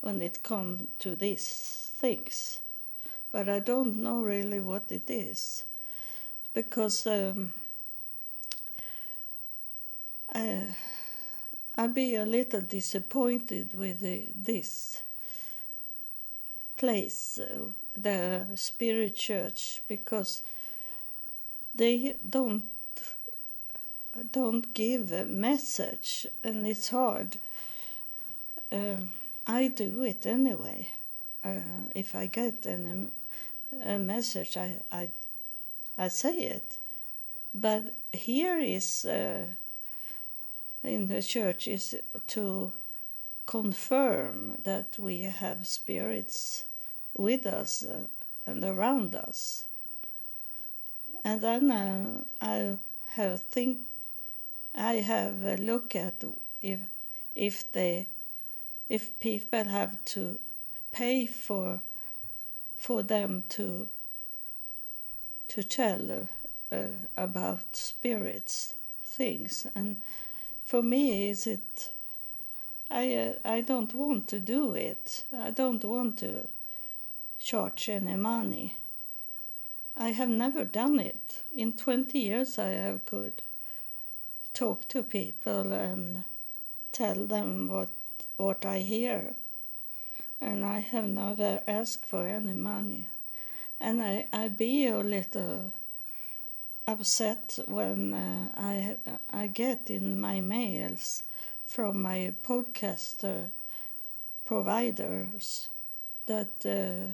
when 0.01 0.21
it 0.21 0.43
comes 0.43 0.83
to 0.99 1.15
these 1.15 1.91
things, 1.95 2.59
but 3.31 3.49
I 3.49 3.59
don't 3.59 3.97
know 3.97 4.21
really 4.21 4.59
what 4.59 4.91
it 4.91 5.09
is 5.09 5.65
because. 6.53 7.07
Um, 7.07 7.53
I, 10.33 10.67
I'd 11.79 11.93
be 11.93 12.15
a 12.15 12.25
little 12.25 12.61
disappointed 12.61 13.73
with 13.75 14.01
the, 14.01 14.25
this 14.35 15.01
place, 16.75 17.39
uh, 17.39 17.69
the 17.95 18.45
Spirit 18.55 19.15
Church, 19.15 19.81
because 19.87 20.43
they 21.73 22.15
don't 22.27 22.63
don't 24.31 24.73
give 24.73 25.11
a 25.11 25.25
message, 25.25 26.27
and 26.43 26.65
it's 26.65 26.89
hard. 26.89 27.37
Uh, 28.71 29.01
I 29.45 29.67
do 29.67 30.03
it 30.03 30.25
anyway. 30.25 30.89
Uh, 31.43 31.89
if 31.95 32.15
I 32.15 32.25
get 32.25 32.65
any, 32.65 33.07
a 33.83 33.97
message, 33.97 34.57
I, 34.57 34.81
I 34.91 35.09
I 35.97 36.09
say 36.09 36.37
it. 36.37 36.77
But 37.53 37.95
here 38.13 38.59
is 38.59 39.05
uh, 39.05 39.45
in 40.83 41.07
the 41.07 41.21
church 41.21 41.67
is 41.67 41.95
to 42.27 42.71
confirm 43.45 44.57
that 44.63 44.99
we 44.99 45.21
have 45.21 45.65
spirits 45.65 46.65
with 47.15 47.47
us 47.47 47.83
uh, 47.83 48.05
and 48.45 48.63
around 48.63 49.15
us. 49.15 49.65
And 51.23 51.41
then 51.41 51.71
uh, 51.71 52.23
I 52.41 52.77
have 53.13 53.41
think 53.41 53.79
I 54.77 54.97
have 54.97 55.43
a 55.43 55.57
look 55.57 55.95
at 55.95 56.23
if 56.61 56.79
if 57.33 57.71
they 57.71 58.07
if 58.87 59.19
people 59.19 59.65
have 59.65 60.05
to 60.05 60.39
pay 60.91 61.25
for 61.25 61.81
for 62.77 63.01
them 63.01 63.43
to 63.49 63.87
to 65.47 65.63
tell 65.63 66.27
uh, 66.71 66.77
about 67.15 67.75
spirits 67.75 68.75
things. 69.03 69.65
And 69.73 69.97
for 70.63 70.83
me 70.83 71.29
is 71.29 71.47
it 71.47 71.91
I 72.91 73.15
uh, 73.15 73.33
I 73.43 73.61
don't 73.61 73.95
want 73.95 74.27
to 74.27 74.39
do 74.39 74.75
it. 74.75 75.25
I 75.35 75.49
don't 75.49 75.83
want 75.83 76.19
to 76.19 76.47
charge 77.39 77.89
any 77.89 78.15
money. 78.15 78.77
I 79.95 80.09
have 80.11 80.29
never 80.29 80.63
done 80.63 80.99
it. 80.99 81.41
In 81.55 81.73
20 81.73 82.19
years 82.19 82.59
I 82.59 82.69
have 82.69 83.05
could 83.07 83.41
talk 84.57 84.87
to 84.87 85.03
people 85.03 85.71
and 85.71 86.23
tell 86.91 87.27
them 87.27 87.69
what 87.69 87.89
what 88.37 88.65
I 88.65 88.79
hear. 88.79 89.35
And 90.41 90.65
I 90.65 90.79
have 90.79 91.07
never 91.07 91.61
asked 91.67 92.05
for 92.05 92.27
any 92.27 92.53
money. 92.53 93.07
And 93.79 94.01
I 94.01 94.27
I 94.33 94.47
be 94.47 94.87
a 94.87 94.97
little 94.97 95.73
upset 96.87 97.59
when 97.67 98.13
uh, 98.13 98.49
I 98.57 98.97
I 99.31 99.47
get 99.47 99.91
in 99.91 100.19
my 100.19 100.41
mails 100.41 101.23
from 101.65 102.01
my 102.01 102.33
podcaster 102.41 103.51
providers 104.45 105.69
that 106.25 106.65
uh, 106.65 107.13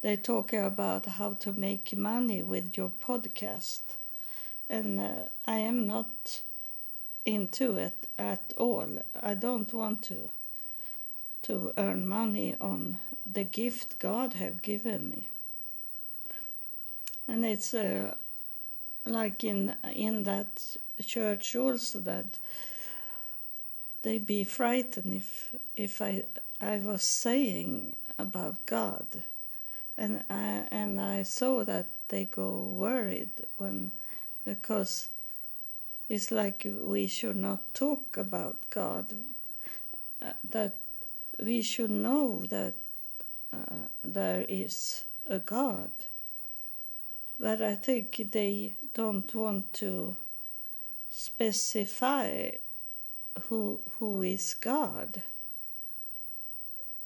they 0.00 0.16
talk 0.16 0.52
about 0.52 1.06
how 1.06 1.34
to 1.34 1.52
make 1.52 1.96
money 1.96 2.42
with 2.42 2.76
your 2.76 2.92
podcast, 3.00 3.80
and 4.68 5.00
uh, 5.00 5.28
I 5.44 5.58
am 5.58 5.86
not 5.86 6.42
into 7.36 7.76
it 7.76 8.06
at 8.18 8.52
all. 8.56 8.88
I 9.20 9.34
don't 9.34 9.72
want 9.72 10.02
to 10.02 10.30
to 11.42 11.72
earn 11.76 12.06
money 12.06 12.56
on 12.60 12.98
the 13.24 13.44
gift 13.44 13.98
God 13.98 14.34
have 14.34 14.62
given 14.62 15.08
me, 15.08 15.28
and 17.26 17.44
it's. 17.44 17.74
Uh, 17.74 18.14
like 19.08 19.44
in 19.44 19.74
in 19.94 20.24
that 20.24 20.76
church 21.00 21.56
also 21.56 22.00
that 22.00 22.38
they 24.02 24.18
be 24.18 24.44
frightened 24.44 25.14
if 25.14 25.54
if 25.76 26.02
I 26.02 26.24
I 26.60 26.78
was 26.78 27.02
saying 27.02 27.94
about 28.18 28.66
God, 28.66 29.06
and 29.96 30.24
I 30.28 30.66
and 30.70 31.00
I 31.00 31.22
saw 31.22 31.64
that 31.64 31.86
they 32.08 32.24
go 32.24 32.50
worried 32.50 33.30
when 33.56 33.90
because 34.44 35.08
it's 36.08 36.30
like 36.30 36.66
we 36.84 37.06
should 37.06 37.36
not 37.36 37.74
talk 37.74 38.16
about 38.16 38.56
God, 38.70 39.12
uh, 40.22 40.32
that 40.50 40.78
we 41.38 41.62
should 41.62 41.90
know 41.90 42.46
that 42.46 42.74
uh, 43.52 43.88
there 44.02 44.44
is 44.48 45.04
a 45.26 45.38
God. 45.38 45.90
But 47.38 47.62
I 47.62 47.74
think 47.74 48.30
they 48.32 48.74
don't 48.94 49.32
want 49.34 49.72
to 49.74 50.16
specify 51.10 52.50
who 53.48 53.80
who 53.98 54.22
is 54.22 54.54
God. 54.54 55.22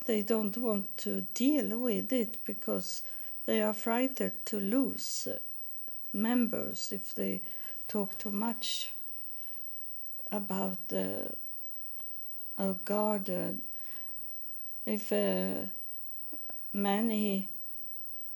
They 0.07 0.23
don't 0.23 0.57
want 0.57 0.97
to 0.99 1.27
deal 1.35 1.79
with 1.79 2.13
it 2.13 2.39
because 2.45 3.03
they 3.47 3.61
are 3.63 3.75
frightened 3.75 4.45
to 4.47 4.59
lose 4.59 5.29
members 6.13 6.93
if 6.93 7.15
they 7.15 7.43
talk 7.93 8.17
too 8.17 8.31
much 8.31 8.91
about 10.31 10.79
uh, 10.93 11.29
God. 12.87 13.29
Uh, 13.29 13.53
if 14.87 15.13
uh, 15.13 15.67
many 16.73 17.49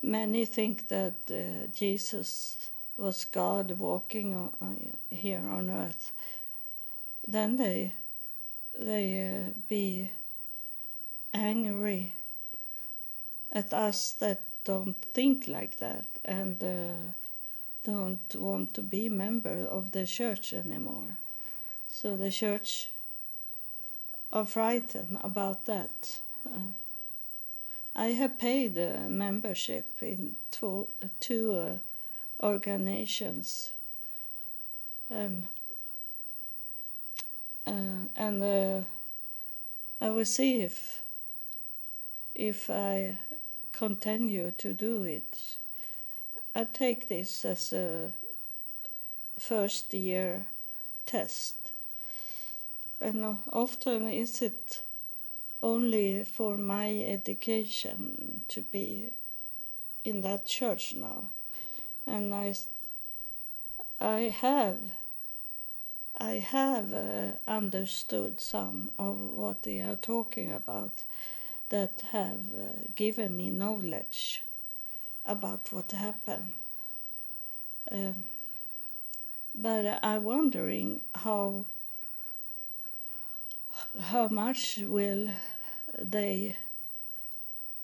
many 0.01 0.45
think 0.45 0.87
that 0.87 1.15
uh, 1.31 1.67
Jesus 1.75 2.69
was 2.97 3.25
God 3.25 3.71
walking 3.79 4.35
on, 4.35 4.93
here 5.09 5.41
on 5.49 5.69
earth, 5.69 6.11
then 7.27 7.57
they 7.57 7.93
they 8.79 9.27
uh, 9.27 9.51
be 9.67 10.11
angry 11.33 12.13
at 13.51 13.73
us 13.73 14.11
that 14.19 14.41
don't 14.63 15.01
think 15.13 15.47
like 15.47 15.77
that 15.77 16.05
and 16.25 16.63
uh, 16.63 17.13
don't 17.87 18.35
want 18.35 18.73
to 18.73 18.81
be 18.81 19.07
member 19.07 19.65
of 19.65 19.91
the 19.91 20.05
church 20.05 20.53
anymore. 20.53 21.17
So 21.87 22.17
the 22.17 22.31
church 22.31 22.89
are 24.33 24.45
frightened 24.45 25.17
about 25.23 25.65
that. 25.65 26.19
Uh, 26.45 26.71
I 27.95 28.07
have 28.07 28.37
paid 28.37 28.77
a 28.77 29.07
membership 29.07 29.85
in 30.01 30.35
two, 30.51 30.89
two 31.21 31.55
uh, 31.55 32.45
organizations. 32.45 33.71
Um, 35.09 35.43
uh, 37.65 38.09
and 38.17 38.43
uh, 38.43 38.81
I 40.01 40.09
will 40.09 40.25
see 40.25 40.61
if 40.61 41.01
if 42.35 42.69
I 42.69 43.17
continue 43.71 44.51
to 44.57 44.73
do 44.73 45.03
it. 45.03 45.56
I 46.57 46.63
take 46.63 47.07
this 47.07 47.45
as 47.45 47.71
a 47.71 48.13
first 49.37 49.93
year 49.93 50.47
test. 51.05 51.55
And 52.99 53.37
often 53.53 54.07
is 54.07 54.41
it 54.41 54.81
only 55.61 56.23
for 56.23 56.57
my 56.57 56.97
education 56.97 58.41
to 58.47 58.63
be 58.63 59.11
in 60.03 60.21
that 60.21 60.47
church 60.47 60.95
now 60.95 61.29
and 62.07 62.33
I, 62.33 62.55
I 63.99 64.33
have, 64.41 64.79
I 66.17 66.39
have 66.39 66.91
uh, 66.91 67.33
understood 67.47 68.41
some 68.41 68.89
of 68.97 69.15
what 69.15 69.61
they 69.61 69.81
are 69.81 69.95
talking 69.95 70.51
about 70.51 71.03
that 71.69 72.01
have 72.11 72.39
uh, 72.57 72.79
given 72.95 73.37
me 73.37 73.51
knowledge 73.51 74.41
about 75.27 75.71
what 75.71 75.91
happened. 75.91 76.53
Um, 77.91 78.23
but 79.53 79.99
I'm 80.03 80.23
wondering 80.23 81.01
how 81.13 81.65
how 83.99 84.27
much 84.27 84.79
will 84.79 85.29
they 85.99 86.55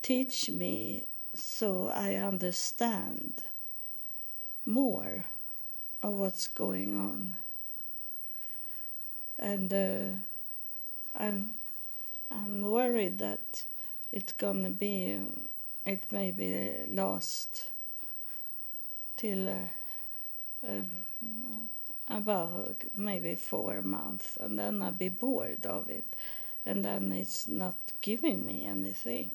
teach 0.02 0.50
me 0.50 1.06
so 1.34 1.88
I 1.88 2.16
understand 2.16 3.42
more 4.66 5.26
of 6.02 6.14
what's 6.14 6.48
going 6.48 6.96
on. 6.96 7.34
And 9.40 9.74
uh, 9.74 10.18
I'm 11.16 11.52
I'm 12.30 12.62
worried 12.62 13.20
that 13.20 13.64
it's 14.12 14.34
gonna 14.34 14.70
be 14.70 15.20
it 15.86 16.12
may 16.12 16.32
be 16.32 16.70
last 16.88 17.70
till 19.18 19.50
uh, 19.50 20.68
um, 20.68 21.70
about 22.08 22.76
maybe 22.96 23.36
four 23.36 23.82
months, 23.82 24.38
and 24.40 24.58
then 24.58 24.82
I'll 24.82 24.92
be 24.92 25.10
bored 25.10 25.66
of 25.66 25.90
it, 25.90 26.06
and 26.66 26.84
then 26.84 27.12
it's 27.12 27.48
not 27.48 27.76
giving 28.02 28.46
me 28.46 28.66
anything. 28.66 29.32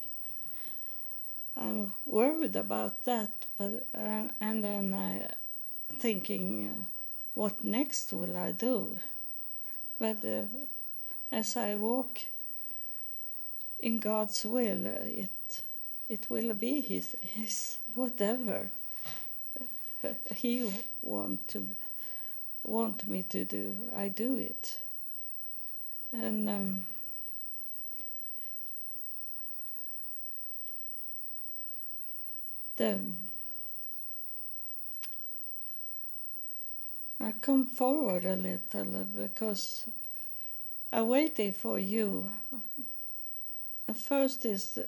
I'm 1.57 1.93
worried 2.07 2.57
about 2.57 3.05
that, 3.05 3.31
but 3.59 3.87
uh, 3.95 4.29
and 4.41 4.63
then 4.63 4.95
I 4.95 5.27
thinking, 5.99 6.71
uh, 6.71 6.85
what 7.35 7.65
next 7.65 8.13
will 8.13 8.37
I 8.37 8.53
do? 8.53 8.97
But 9.99 10.25
uh, 10.25 10.45
as 11.33 11.57
I 11.57 11.75
walk 11.75 12.21
in 13.81 13.99
God's 13.99 14.45
will, 14.45 14.87
uh, 14.87 15.05
it 15.05 15.63
it 16.09 16.29
will 16.31 16.55
be 16.55 16.81
His 16.81 17.17
His 17.21 17.79
whatever 17.95 18.71
He 20.35 20.71
want 21.03 21.49
to 21.49 21.69
want 22.65 23.07
me 23.09 23.23
to 23.25 23.45
do. 23.45 23.77
I 23.97 24.09
do 24.09 24.39
it, 24.39 24.79
and. 26.13 26.49
Um, 26.49 26.85
the 32.79 33.01
I 37.21 37.33
come 37.33 37.67
forward 37.67 38.25
a 38.25 38.37
little 38.37 39.05
because 39.05 39.89
I 40.93 41.03
waited 41.03 41.57
for 41.57 41.79
you. 41.79 42.31
First 43.93 44.45
is 44.45 44.79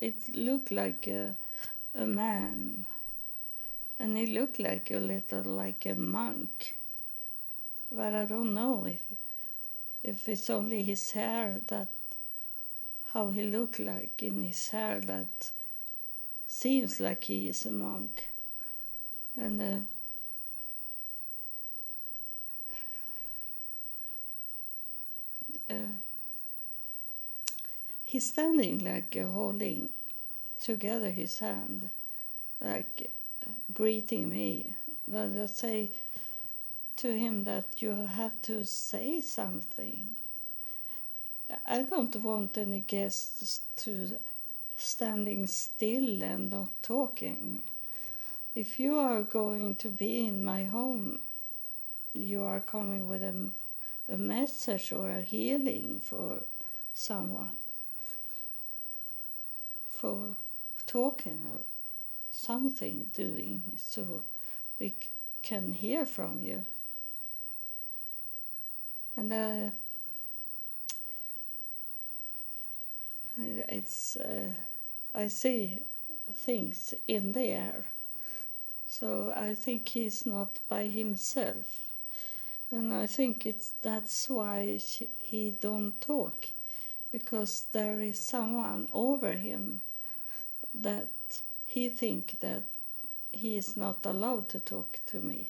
it 0.00 0.34
looked 0.34 0.70
like 0.70 1.06
a, 1.06 1.34
a 1.94 2.06
man, 2.06 2.86
and 3.98 4.16
he 4.16 4.26
looked 4.26 4.58
like 4.58 4.90
a 4.90 4.98
little 4.98 5.42
like 5.42 5.86
a 5.86 5.94
monk. 5.94 6.78
But 7.90 8.14
I 8.14 8.24
don't 8.24 8.54
know 8.54 8.86
if 8.86 9.00
if 10.02 10.28
it's 10.28 10.50
only 10.50 10.82
his 10.84 11.12
hair 11.12 11.60
that 11.68 11.88
how 13.12 13.30
he 13.30 13.44
looked 13.44 13.78
like 13.78 14.22
in 14.22 14.42
his 14.42 14.68
hair 14.68 15.00
that 15.00 15.50
seems 16.46 17.00
like 17.00 17.24
he 17.24 17.48
is 17.48 17.64
a 17.66 17.70
monk. 17.70 18.28
And 19.36 19.88
uh, 25.70 25.74
uh, 25.74 26.05
he's 28.16 28.32
standing 28.32 28.78
like 28.78 29.14
uh, 29.14 29.26
holding 29.26 29.90
together 30.58 31.10
his 31.10 31.38
hand, 31.38 31.90
like 32.62 33.10
greeting 33.74 34.30
me. 34.30 34.72
But 35.06 35.32
I 35.42 35.44
say 35.44 35.90
to 36.96 37.08
him 37.12 37.44
that 37.44 37.66
you 37.80 37.90
have 37.90 38.40
to 38.48 38.64
say 38.64 39.20
something. 39.20 40.16
I 41.66 41.82
don't 41.82 42.16
want 42.16 42.56
any 42.56 42.80
guests 42.80 43.60
to 43.82 44.18
standing 44.76 45.46
still 45.46 46.22
and 46.22 46.50
not 46.50 46.70
talking. 46.82 47.62
If 48.54 48.80
you 48.80 48.96
are 48.98 49.20
going 49.20 49.74
to 49.74 49.90
be 49.90 50.26
in 50.26 50.42
my 50.42 50.64
home, 50.64 51.18
you 52.14 52.44
are 52.44 52.62
coming 52.62 53.06
with 53.06 53.22
a, 53.22 53.34
a 54.10 54.16
message 54.16 54.90
or 54.90 55.10
a 55.10 55.20
healing 55.20 56.00
for 56.02 56.38
someone, 56.94 57.50
for 60.00 60.36
talking 60.86 61.40
or 61.52 61.60
something 62.30 63.06
doing 63.14 63.62
so 63.76 64.22
we 64.78 64.94
can 65.42 65.72
hear 65.72 66.04
from 66.04 66.40
you. 66.40 66.64
And 69.16 69.32
uh, 69.32 69.70
it's 73.68 74.16
uh, 74.16 74.52
I 75.14 75.28
see 75.28 75.78
things 76.34 76.94
in 77.08 77.32
the 77.32 77.48
air. 77.48 77.86
So 78.86 79.32
I 79.34 79.54
think 79.54 79.88
he's 79.88 80.26
not 80.26 80.60
by 80.68 80.84
himself, 80.84 81.88
and 82.70 82.94
I 82.94 83.06
think 83.06 83.46
it's 83.46 83.72
that's 83.82 84.30
why 84.30 84.78
he 85.18 85.54
don't 85.60 86.00
talk, 86.00 86.46
because 87.12 87.66
there 87.72 88.00
is 88.00 88.18
someone 88.18 88.88
over 88.92 89.32
him 89.32 89.80
that 90.82 91.08
he 91.66 91.88
think 91.88 92.38
that 92.40 92.62
he 93.32 93.56
is 93.56 93.76
not 93.76 94.04
allowed 94.04 94.48
to 94.50 94.58
talk 94.58 94.98
to 95.06 95.20
me. 95.20 95.48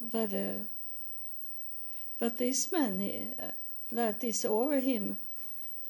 But 0.00 0.32
uh, 0.32 0.58
but 2.18 2.38
this 2.38 2.70
man. 2.72 3.00
Uh, 3.38 3.50
that 3.90 4.22
is 4.24 4.44
over 4.44 4.80
him, 4.80 5.16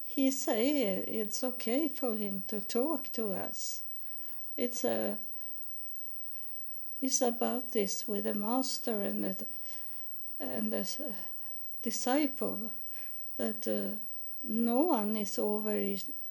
he 0.04 0.30
say 0.30 0.82
it's 0.82 1.42
okay 1.42 1.88
for 1.88 2.14
him 2.14 2.42
to 2.48 2.60
talk 2.60 3.10
to 3.12 3.32
us. 3.32 3.82
It's 4.56 4.84
a 4.84 5.16
it's 7.00 7.20
about 7.20 7.72
this 7.72 8.08
with 8.08 8.24
the 8.24 8.34
master 8.34 9.02
and 9.02 9.24
the 9.24 9.46
and 10.40 10.72
the 10.72 10.86
disciple 11.82 12.70
that 13.36 13.66
uh, 13.66 13.96
no 14.44 14.80
one 14.80 15.16
is 15.16 15.38
over 15.38 15.72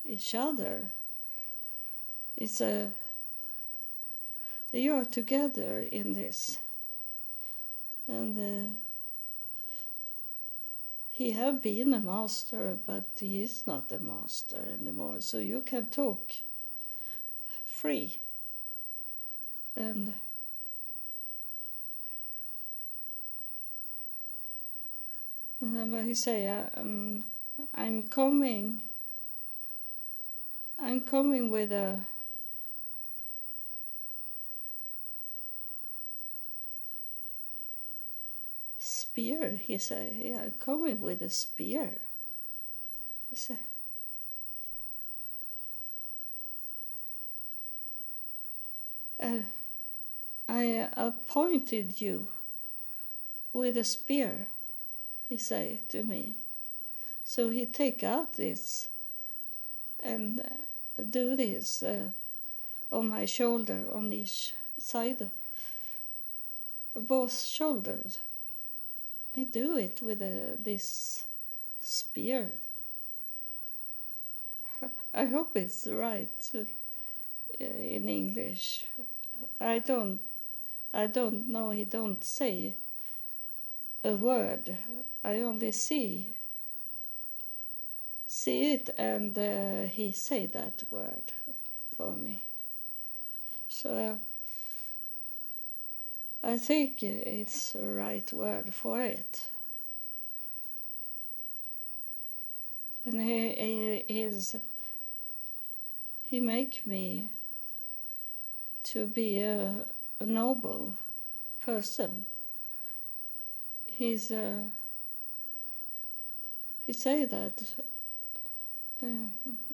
each 0.05 0.35
other. 0.35 0.91
It's 2.37 2.61
a 2.61 2.91
they 4.71 4.87
are 4.89 5.05
together 5.05 5.79
in 5.79 6.13
this, 6.13 6.59
and. 8.07 8.37
Uh, 8.37 8.69
he 11.15 11.31
have 11.31 11.61
been 11.61 11.93
a 11.93 11.99
master, 12.01 12.77
but 12.85 13.05
he 13.17 13.41
is 13.41 13.65
not 13.65 13.89
a 13.93 13.99
master 13.99 14.57
anymore. 14.77 15.21
So 15.21 15.37
you 15.37 15.61
can 15.61 15.85
talk 15.85 16.33
free. 17.63 18.19
And 19.77 20.13
and 25.61 25.93
then 25.93 26.05
he 26.05 26.13
say, 26.13 26.49
um, 26.75 27.23
"I'm 27.73 28.03
coming. 28.03 28.81
I'm 30.85 31.01
coming 31.01 31.49
with 31.49 31.71
a." 31.71 31.99
spear. 38.77 39.59
He 39.61 39.77
said, 39.77 40.13
Yeah, 40.21 40.41
I'm 40.43 40.53
coming 40.59 40.99
with 40.99 41.21
a 41.21 41.29
spear. 41.29 42.01
He 43.29 43.35
said, 43.35 43.57
uh, 49.19 49.37
I 50.49 50.89
appointed 50.97 52.01
you 52.01 52.27
with 53.53 53.77
a 53.77 53.85
spear, 53.85 54.47
he 55.29 55.37
said 55.37 55.87
to 55.89 56.03
me. 56.03 56.35
So 57.23 57.49
he 57.49 57.65
take 57.65 58.03
out 58.03 58.33
this 58.33 58.89
and 60.03 60.41
uh, 60.41 60.43
do 61.03 61.35
this 61.35 61.83
uh, 61.83 62.09
on 62.91 63.09
my 63.09 63.25
shoulder, 63.25 63.85
on 63.93 64.11
each 64.13 64.53
side, 64.77 65.29
both 66.95 67.41
shoulders. 67.43 68.19
I 69.37 69.43
do 69.43 69.77
it 69.77 70.01
with 70.01 70.21
a, 70.21 70.55
this 70.57 71.25
spear. 71.81 72.51
I 75.13 75.25
hope 75.25 75.57
it's 75.57 75.87
right 75.87 76.51
uh, 76.55 76.63
in 77.59 78.07
English. 78.07 78.85
I 79.59 79.79
don't. 79.79 80.19
I 80.93 81.07
don't 81.07 81.49
know. 81.49 81.71
He 81.71 81.83
don't 81.83 82.23
say 82.23 82.73
a 84.03 84.13
word. 84.13 84.77
I 85.23 85.41
only 85.41 85.71
see 85.71 86.34
see 88.35 88.73
it, 88.73 88.89
and 88.97 89.37
uh, 89.37 89.87
he 89.87 90.11
say 90.11 90.45
that 90.47 90.83
word 90.91 91.27
for 91.95 92.11
me. 92.15 92.43
So. 93.67 93.89
Uh, 93.89 94.15
I 96.45 96.57
think 96.57 97.01
it's 97.01 97.71
the 97.71 97.87
right 97.87 98.31
word 98.31 98.71
for 98.71 99.01
it. 99.01 99.49
And 103.03 103.19
he, 103.19 104.03
he 104.07 104.21
is 104.21 104.55
he 106.21 106.39
make 106.39 106.85
me 106.85 107.29
to 108.83 109.07
be 109.07 109.41
a, 109.41 109.87
a 110.19 110.25
noble 110.27 110.93
person. 111.61 112.25
He's 113.87 114.29
a, 114.29 114.69
he 116.85 116.93
say 116.93 117.25
that 117.25 117.63
uh, 119.03 119.07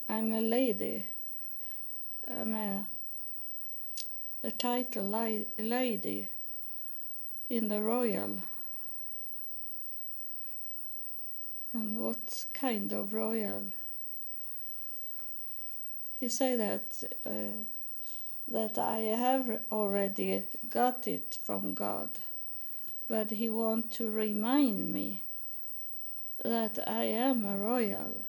I'm 0.09 0.33
a 0.33 0.41
lady. 0.41 1.05
I'm 2.27 2.53
a 2.53 2.85
the 4.41 4.51
title 4.51 5.35
lady 5.57 6.27
in 7.49 7.67
the 7.67 7.81
royal. 7.81 8.39
And 11.73 11.99
what 11.99 12.45
kind 12.53 12.91
of 12.91 13.13
royal? 13.13 13.71
He 16.19 16.27
say 16.27 16.55
that 16.55 17.03
uh, 17.25 17.61
that 18.47 18.77
I 18.77 18.97
have 18.97 19.61
already 19.71 20.43
got 20.69 21.07
it 21.07 21.37
from 21.43 21.73
God, 21.73 22.09
but 23.07 23.31
he 23.31 23.49
want 23.49 23.91
to 23.93 24.09
remind 24.09 24.91
me 24.91 25.21
that 26.43 26.79
I 26.87 27.03
am 27.03 27.45
a 27.45 27.57
royal. 27.57 28.25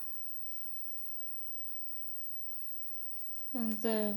And 3.53 3.85
uh, 3.85 4.13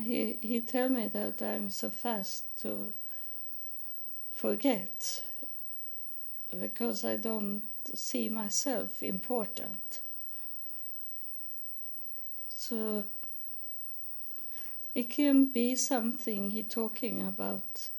he 0.00 0.38
he 0.40 0.60
tell 0.60 0.88
me 0.88 1.08
that 1.08 1.42
I'm 1.42 1.68
so 1.70 1.90
fast 1.90 2.44
to 2.62 2.92
forget 4.34 5.22
because 6.58 7.04
I 7.04 7.16
don't 7.16 7.62
see 7.94 8.30
myself 8.30 9.02
important. 9.02 10.00
So 12.48 13.04
it 14.94 15.10
can 15.10 15.44
be 15.46 15.76
something 15.76 16.50
he 16.50 16.62
talking 16.62 17.20
about. 17.26 17.90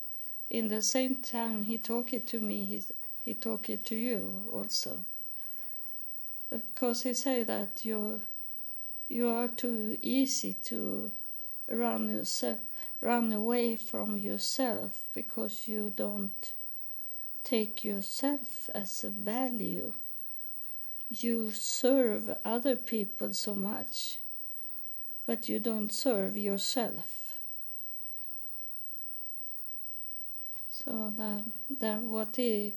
In 0.50 0.68
the 0.70 0.82
same 0.82 1.18
time 1.18 1.64
he 1.66 1.78
talking 1.78 2.22
to 2.24 2.40
me, 2.42 2.66
he 2.66 2.82
he 3.26 3.34
talking 3.34 3.80
to 3.80 3.96
you 3.96 4.48
also. 4.54 5.00
Because 6.52 7.02
he 7.02 7.16
say 7.16 7.44
that 7.44 7.84
you 7.84 8.22
you 9.10 9.30
are 9.30 9.48
too 9.48 9.98
easy 10.02 10.54
to 10.66 11.12
run 11.68 12.26
run 13.02 13.34
away 13.34 13.76
from 13.76 14.18
yourself 14.18 15.04
because 15.14 15.68
you 15.68 15.92
don't 15.96 16.54
take 17.44 17.84
yourself 17.84 18.70
as 18.74 19.04
a 19.04 19.10
value. 19.10 19.94
You 21.10 21.52
serve 21.52 22.36
other 22.44 22.76
people 22.76 23.34
so 23.34 23.56
much, 23.56 24.18
but 25.28 25.48
you 25.50 25.60
don't 25.60 25.92
serve 25.92 26.36
yourself. 26.38 27.40
So 30.70 31.14
then, 31.18 31.52
then 31.70 32.10
what 32.10 32.36
he 32.36 32.74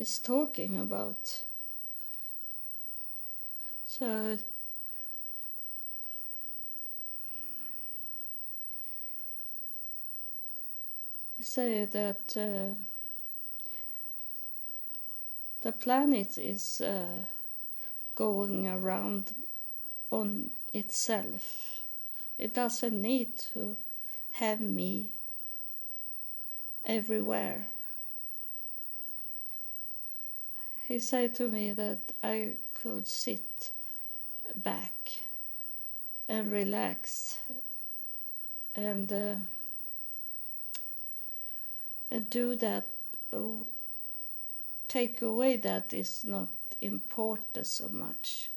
is 0.00 0.18
talking 0.18 0.80
about. 0.80 1.44
So 3.86 4.38
say 11.40 11.84
that 11.84 12.36
uh, 12.36 12.74
the 15.60 15.72
planet 15.72 16.38
is 16.38 16.80
uh, 16.80 17.24
going 18.14 18.66
around 18.66 19.34
on 20.10 20.50
itself. 20.72 21.82
It 22.38 22.54
doesn't 22.54 23.02
need 23.02 23.36
to 23.52 23.76
have 24.32 24.62
me 24.62 25.08
everywhere. 26.86 27.68
He 30.90 30.98
said 30.98 31.36
to 31.36 31.48
me 31.48 31.70
that 31.74 32.00
I 32.20 32.54
could 32.74 33.06
sit 33.06 33.70
back 34.56 35.12
and 36.28 36.50
relax 36.50 37.38
and 38.74 39.12
uh, 39.12 39.36
and 42.10 42.28
do 42.28 42.56
that 42.56 42.86
take 44.88 45.22
away 45.22 45.58
that 45.58 45.92
is 45.92 46.24
not 46.24 46.48
important 46.80 47.68
so 47.68 47.88
much 47.88 48.50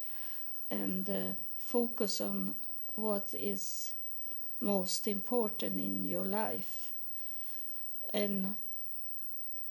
and 0.72 1.08
uh, 1.08 1.36
focus 1.60 2.20
on 2.20 2.56
what 2.96 3.36
is 3.38 3.94
most 4.60 5.08
important 5.08 5.78
in 5.78 6.08
your 6.08 6.26
life. 6.26 6.92
And 8.12 8.56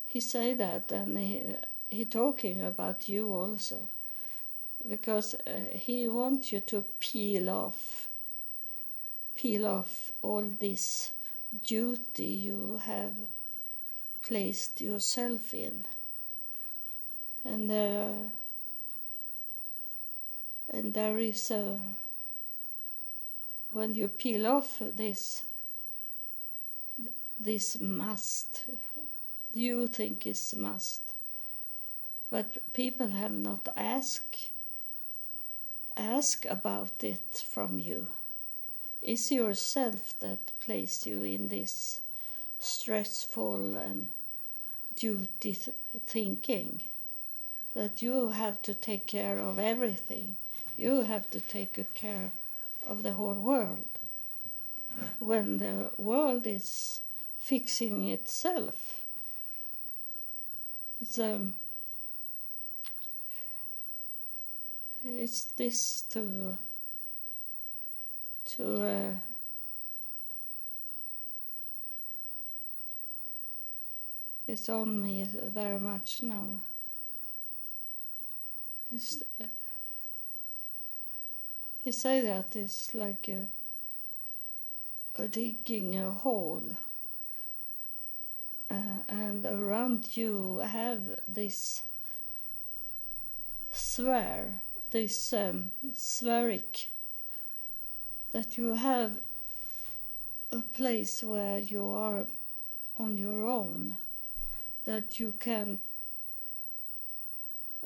he 0.06 0.20
said 0.20 0.58
that 0.58 0.92
and 0.92 1.18
he 1.18 1.42
he 1.92 2.04
talking 2.04 2.64
about 2.64 3.08
you 3.08 3.32
also 3.32 3.88
because 4.88 5.34
uh, 5.46 5.60
he 5.72 6.08
wants 6.08 6.52
you 6.52 6.60
to 6.60 6.84
peel 6.98 7.48
off 7.50 8.08
peel 9.34 9.66
off 9.66 10.12
all 10.22 10.42
this 10.42 11.12
duty 11.64 12.24
you 12.24 12.80
have 12.84 13.14
placed 14.22 14.80
yourself 14.80 15.52
in. 15.52 15.84
And 17.44 17.70
uh, 17.70 18.12
and 20.72 20.94
there 20.94 21.18
is 21.18 21.50
a 21.50 21.78
when 23.72 23.94
you 23.94 24.08
peel 24.08 24.46
off 24.46 24.80
this 24.96 25.42
this 27.40 27.80
must 27.80 28.64
you 29.54 29.86
think 29.88 30.26
is 30.26 30.54
must 30.56 31.01
but 32.32 32.72
people 32.72 33.10
have 33.22 33.36
not 33.48 33.68
asked 33.76 34.50
ask 35.96 36.44
about 36.46 37.04
it 37.04 37.44
from 37.54 37.78
you 37.78 38.08
it's 39.02 39.32
yourself 39.32 40.14
that 40.20 40.52
placed 40.64 41.06
you 41.06 41.22
in 41.24 41.48
this 41.48 42.00
stressful 42.60 43.76
and 43.76 44.06
duty 44.94 45.54
th- 45.54 45.76
thinking 46.06 46.80
that 47.74 48.00
you 48.02 48.28
have 48.28 48.60
to 48.62 48.74
take 48.74 49.06
care 49.06 49.38
of 49.38 49.58
everything. 49.58 50.36
You 50.76 51.02
have 51.02 51.30
to 51.30 51.40
take 51.40 51.84
care 51.94 52.30
of 52.88 53.02
the 53.02 53.12
whole 53.12 53.34
world. 53.34 53.86
When 55.18 55.58
the 55.58 55.90
world 55.96 56.46
is 56.46 57.00
fixing 57.40 58.08
itself, 58.08 59.04
it's 61.00 61.18
um, 61.18 61.54
it's 65.04 65.44
this 65.56 66.02
to 66.10 66.56
to 68.44 68.82
uh, 68.82 69.12
is 74.46 74.68
on 74.68 75.02
me 75.02 75.26
very 75.46 75.80
much 75.80 76.22
now. 76.22 76.46
It's, 78.94 79.22
uh, 79.40 79.46
he 81.84 81.92
say 81.92 82.20
that 82.20 82.54
it's 82.54 82.94
like 82.94 83.28
a, 83.28 83.46
a 85.22 85.28
digging 85.28 85.98
a 85.98 86.10
hole, 86.10 86.76
uh, 88.70 88.74
and 89.08 89.46
around 89.46 90.16
you 90.16 90.58
have 90.58 91.00
this 91.26 91.82
sphere, 93.72 94.60
this 94.92 95.32
um, 95.32 95.72
spheric, 95.94 96.88
that 98.30 98.56
you 98.56 98.74
have 98.74 99.12
a 100.52 100.60
place 100.76 101.22
where 101.22 101.58
you 101.58 101.86
are 101.88 102.24
on 102.96 103.16
your 103.16 103.48
own 103.48 103.96
that 104.84 105.18
you 105.18 105.32
can 105.38 105.78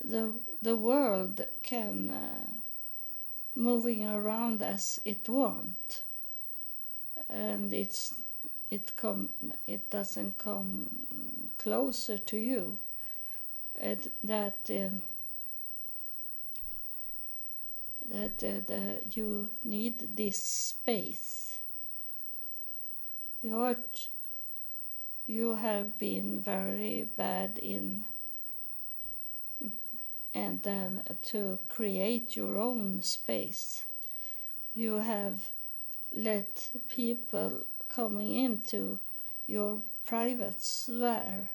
the 0.02 0.32
the 0.62 0.76
world 0.76 1.40
can 1.62 2.10
uh, 2.10 2.50
moving 3.54 4.06
around 4.06 4.62
as 4.62 5.00
it 5.04 5.28
want. 5.28 6.02
And 7.28 7.72
it's 7.72 8.14
it 8.70 8.92
come 8.96 9.30
it 9.66 9.90
doesn't 9.90 10.38
come 10.38 10.88
closer 11.58 12.18
to 12.18 12.36
you. 12.36 12.78
And 13.80 14.08
that 14.22 14.58
um, 14.70 15.02
that 18.10 18.42
uh, 18.42 18.60
the, 18.66 19.00
you 19.10 19.50
need 19.64 20.16
this 20.16 20.38
space. 20.38 21.58
Are 23.52 23.76
you 25.26 25.54
have 25.54 25.98
been 25.98 26.40
very 26.40 27.08
bad 27.16 27.58
in 27.58 28.04
and 30.34 30.62
then 30.62 31.02
to 31.22 31.58
create 31.68 32.36
your 32.36 32.58
own 32.58 33.02
space. 33.02 33.84
You 34.74 34.96
have 34.96 35.48
let 36.14 36.70
people 36.88 37.64
coming 37.88 38.34
into 38.34 38.98
your 39.46 39.80
private 40.04 40.62
sphere 40.62 41.48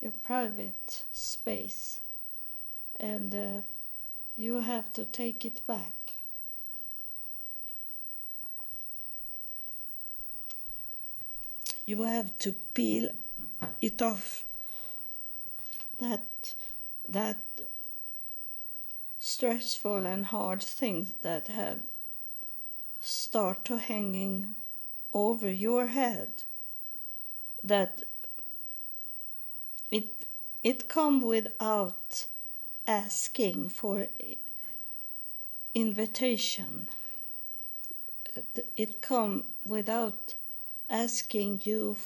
your 0.00 0.12
private 0.24 1.04
space. 1.12 2.00
And 2.98 3.34
uh, 3.34 3.62
you 4.40 4.60
have 4.60 4.90
to 4.94 5.04
take 5.04 5.44
it 5.44 5.60
back. 5.66 6.14
You 11.84 12.04
have 12.04 12.38
to 12.38 12.54
peel 12.72 13.10
it 13.82 14.00
off. 14.00 14.44
That 15.98 16.54
that 17.06 17.42
stressful 19.18 20.06
and 20.06 20.24
hard 20.24 20.62
things 20.62 21.12
that 21.20 21.48
have 21.48 21.80
start 23.02 23.64
to 23.66 23.76
hanging 23.76 24.54
over 25.12 25.50
your 25.50 25.88
head 25.88 26.44
that 27.62 28.02
it 29.90 30.08
it 30.62 30.88
come 30.88 31.20
without 31.20 32.26
asking 32.90 33.68
for 33.68 34.08
invitation 35.76 36.88
it 38.76 39.00
come 39.00 39.44
without 39.64 40.34
asking 40.88 41.60
you 41.62 41.96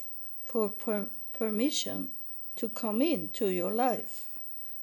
for 0.45 0.68
per 0.68 1.09
permission 1.32 2.09
to 2.57 2.68
come 2.68 3.01
into 3.01 3.49
your 3.49 3.72
life. 3.72 4.26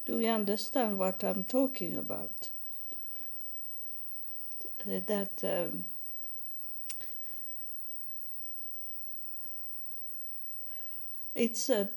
Do 0.06 0.20
you 0.20 0.30
understand 0.30 0.98
what 0.98 1.24
I'm 1.24 1.44
talking 1.44 1.96
about? 1.96 2.50
Uh, 4.82 5.00
that 5.06 5.44
um, 5.44 5.86
it's 11.36 11.70
a. 11.70 11.88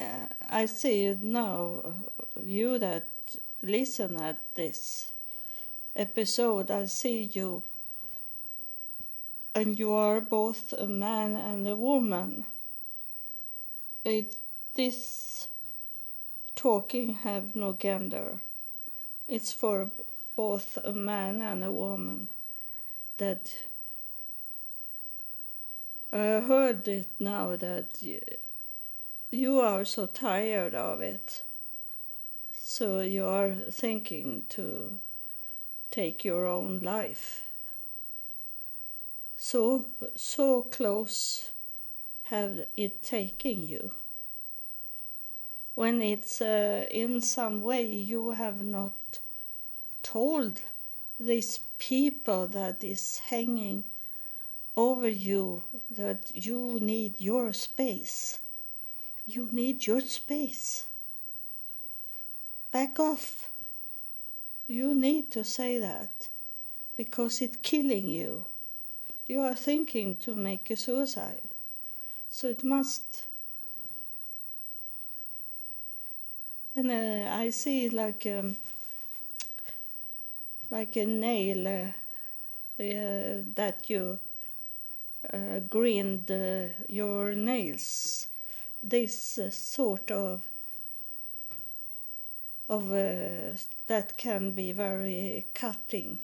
Uh, 0.00 0.26
I 0.48 0.64
see 0.64 1.14
now, 1.20 1.82
uh, 1.84 2.40
you 2.42 2.78
that 2.78 3.06
listen 3.62 4.18
at 4.18 4.38
this 4.54 5.12
episode, 5.94 6.70
I 6.70 6.86
see 6.86 7.24
you, 7.34 7.62
and 9.54 9.78
you 9.78 9.92
are 9.92 10.22
both 10.22 10.72
a 10.72 10.86
man 10.86 11.36
and 11.36 11.68
a 11.68 11.76
woman. 11.76 12.46
It, 14.02 14.36
this 14.74 15.48
talking 16.56 17.14
have 17.16 17.54
no 17.54 17.74
gender. 17.74 18.40
It's 19.28 19.52
for 19.52 19.90
both 20.34 20.78
a 20.82 20.92
man 20.92 21.42
and 21.42 21.62
a 21.62 21.70
woman 21.70 22.28
that 23.18 23.54
I 26.10 26.40
heard 26.40 26.88
it 26.88 27.08
now 27.18 27.54
that 27.56 28.02
you 29.30 29.60
are 29.60 29.84
so 29.84 30.06
tired 30.06 30.74
of 30.74 31.00
it. 31.00 31.42
So 32.52 33.00
you 33.00 33.26
are 33.26 33.54
thinking 33.70 34.44
to 34.50 34.98
take 35.90 36.24
your 36.24 36.46
own 36.46 36.80
life. 36.80 37.44
So, 39.36 39.86
so 40.14 40.62
close 40.62 41.50
have 42.24 42.64
it 42.76 43.02
taken 43.02 43.66
you. 43.66 43.92
When 45.74 46.02
it's 46.02 46.40
uh, 46.40 46.86
in 46.90 47.20
some 47.20 47.62
way 47.62 47.86
you 47.86 48.30
have 48.30 48.62
not 48.62 49.18
told 50.02 50.60
these 51.18 51.60
people 51.78 52.46
that 52.48 52.82
is 52.82 53.18
hanging 53.18 53.84
over 54.76 55.08
you 55.08 55.62
that 55.90 56.30
you 56.34 56.78
need 56.80 57.20
your 57.20 57.52
space. 57.52 58.38
You 59.32 59.48
need 59.52 59.86
your 59.86 60.00
space. 60.00 60.86
Back 62.72 62.98
off. 62.98 63.48
You 64.66 64.92
need 64.92 65.30
to 65.30 65.44
say 65.44 65.78
that 65.78 66.28
because 66.96 67.40
it's 67.40 67.56
killing 67.62 68.08
you. 68.08 68.44
You 69.28 69.40
are 69.42 69.54
thinking 69.54 70.16
to 70.24 70.34
make 70.34 70.68
a 70.70 70.76
suicide. 70.76 71.48
So 72.28 72.48
it 72.48 72.64
must. 72.64 73.26
And 76.74 76.90
uh, 76.90 77.30
I 77.32 77.50
see 77.50 77.88
like 77.88 78.26
um, 78.26 78.56
like 80.72 80.96
a 80.96 81.06
nail 81.06 81.68
uh, 81.68 82.82
uh, 82.82 83.42
that 83.54 83.84
you 83.86 84.18
uh, 85.32 85.60
grind 85.68 86.28
uh, 86.32 86.72
your 86.88 87.36
nails. 87.36 88.26
This 88.82 89.38
uh, 89.38 89.50
sort 89.50 90.10
of 90.10 90.48
of 92.68 92.90
uh, 92.90 93.56
that 93.86 94.16
can 94.16 94.52
be 94.52 94.72
very 94.72 95.46
cutting, 95.54 96.18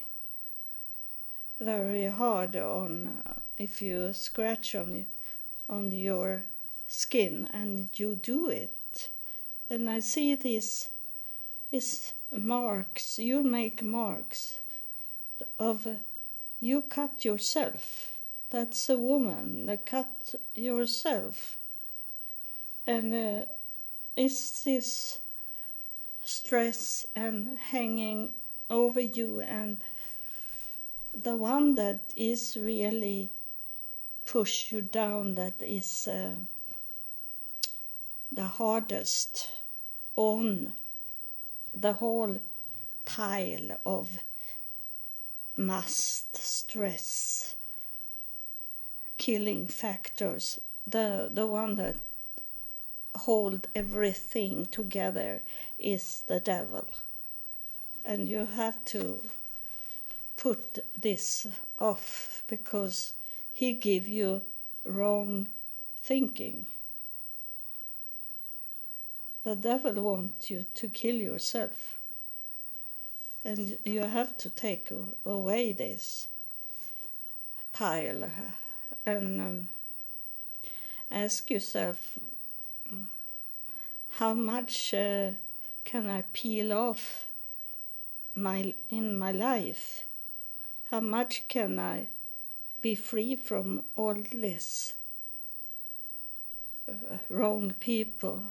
very 1.60 2.06
hard 2.06 2.56
on 2.56 3.22
uh, 3.26 3.34
if 3.58 3.82
you 3.82 4.12
scratch 4.12 4.74
on 4.74 5.06
on 5.68 5.90
your 5.90 6.44
skin 6.88 7.48
and 7.52 7.88
you 7.94 8.14
do 8.14 8.48
it. 8.48 9.10
And 9.68 9.90
I 9.90 10.00
see 10.00 10.34
these 10.34 10.88
these 11.70 12.14
marks. 12.32 13.18
You 13.18 13.42
make 13.42 13.82
marks 13.82 14.60
of 15.58 15.86
you 16.60 16.80
cut 16.82 17.24
yourself 17.24 18.16
that's 18.50 18.88
a 18.88 18.96
woman 18.96 19.66
that 19.66 19.86
cut 19.86 20.34
yourself 20.54 21.58
and 22.86 23.14
uh, 23.14 23.44
is 24.16 24.62
this 24.64 25.18
stress 26.24 27.06
and 27.14 27.58
hanging 27.58 28.32
over 28.70 29.00
you 29.00 29.40
and 29.40 29.78
the 31.14 31.34
one 31.34 31.74
that 31.76 32.00
is 32.16 32.56
really 32.60 33.30
push 34.24 34.72
you 34.72 34.80
down 34.80 35.34
that 35.34 35.54
is 35.60 36.08
uh, 36.08 36.32
the 38.32 38.44
hardest 38.44 39.50
on 40.16 40.72
the 41.74 41.94
whole 41.94 42.40
pile 43.04 43.78
of 43.86 44.18
must 45.56 46.36
stress 46.36 47.54
killing 49.16 49.66
factors, 49.66 50.60
the 50.86 51.30
the 51.32 51.46
one 51.46 51.76
that 51.76 51.96
hold 53.18 53.68
everything 53.74 54.66
together 54.66 55.42
is 55.78 56.22
the 56.26 56.40
devil. 56.40 56.86
And 58.04 58.28
you 58.28 58.46
have 58.46 58.84
to 58.86 59.22
put 60.36 60.84
this 60.96 61.46
off 61.78 62.44
because 62.46 63.14
he 63.52 63.72
give 63.72 64.06
you 64.06 64.42
wrong 64.84 65.48
thinking. 66.02 66.66
The 69.44 69.56
devil 69.56 69.94
wants 70.02 70.50
you 70.50 70.66
to 70.74 70.88
kill 70.88 71.16
yourself. 71.16 71.98
And 73.44 73.78
you 73.84 74.00
have 74.02 74.36
to 74.38 74.50
take 74.50 74.90
away 75.24 75.72
this 75.72 76.28
pile 77.72 78.28
and 79.04 79.40
um, 79.40 79.68
ask 81.10 81.50
yourself 81.50 82.18
how 84.18 84.34
much 84.34 84.94
uh, 84.94 85.30
can 85.84 86.08
I 86.08 86.24
peel 86.32 86.72
off 86.72 87.26
my 88.34 88.74
in 88.90 89.18
my 89.18 89.32
life? 89.32 90.04
How 90.90 91.00
much 91.00 91.48
can 91.48 91.78
I 91.78 92.06
be 92.80 92.94
free 92.94 93.36
from 93.36 93.82
all 93.96 94.16
this 94.32 94.94
uh, 96.88 97.18
wrong 97.28 97.74
people 97.80 98.42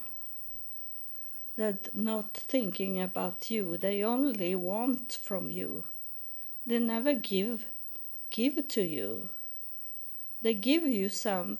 that 1.58 1.96
not 1.96 2.34
thinking 2.34 3.02
about 3.02 3.50
you? 3.50 3.78
They 3.78 4.04
only 4.04 4.56
want 4.56 5.20
from 5.22 5.50
you. 5.50 5.86
They 6.66 6.80
never 6.80 7.14
give 7.14 7.66
give 8.30 8.68
to 8.68 8.82
you 8.82 9.30
they 10.46 10.54
give 10.54 10.84
you 10.84 11.10
some 11.10 11.58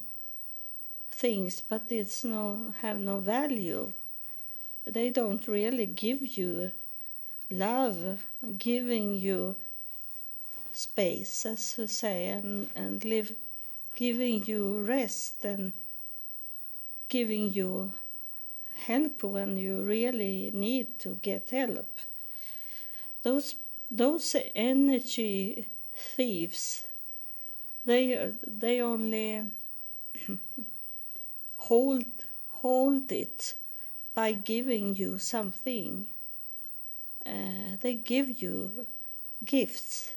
things 1.16 1.62
but 1.62 1.82
it's 1.88 2.24
no 2.24 2.74
have 2.82 3.00
no 3.00 3.18
value. 3.18 3.92
They 4.86 5.10
don't 5.10 5.48
really 5.48 5.86
give 5.86 6.20
you 6.38 6.72
love 7.50 8.20
giving 8.58 9.14
you 9.14 9.56
space 10.72 11.46
as 11.46 11.72
to 11.74 11.88
say 11.88 12.28
and, 12.28 12.68
and 12.74 13.04
live 13.04 13.32
giving 13.94 14.44
you 14.44 14.80
rest 14.82 15.44
and 15.44 15.72
giving 17.08 17.52
you 17.52 17.92
help 18.84 19.22
when 19.22 19.56
you 19.56 19.82
really 19.82 20.50
need 20.52 20.98
to 20.98 21.18
get 21.22 21.48
help. 21.50 21.88
Those 23.22 23.54
those 23.90 24.36
energy 24.54 25.66
thieves 25.94 26.84
they 27.86 28.32
they 28.46 28.82
only 28.82 29.44
hold 31.68 32.04
hold 32.62 33.12
it 33.12 33.54
by 34.14 34.32
giving 34.32 34.96
you 34.96 35.18
something. 35.18 36.06
Uh, 37.24 37.76
they 37.80 37.94
give 37.94 38.40
you 38.42 38.86
gifts, 39.44 40.12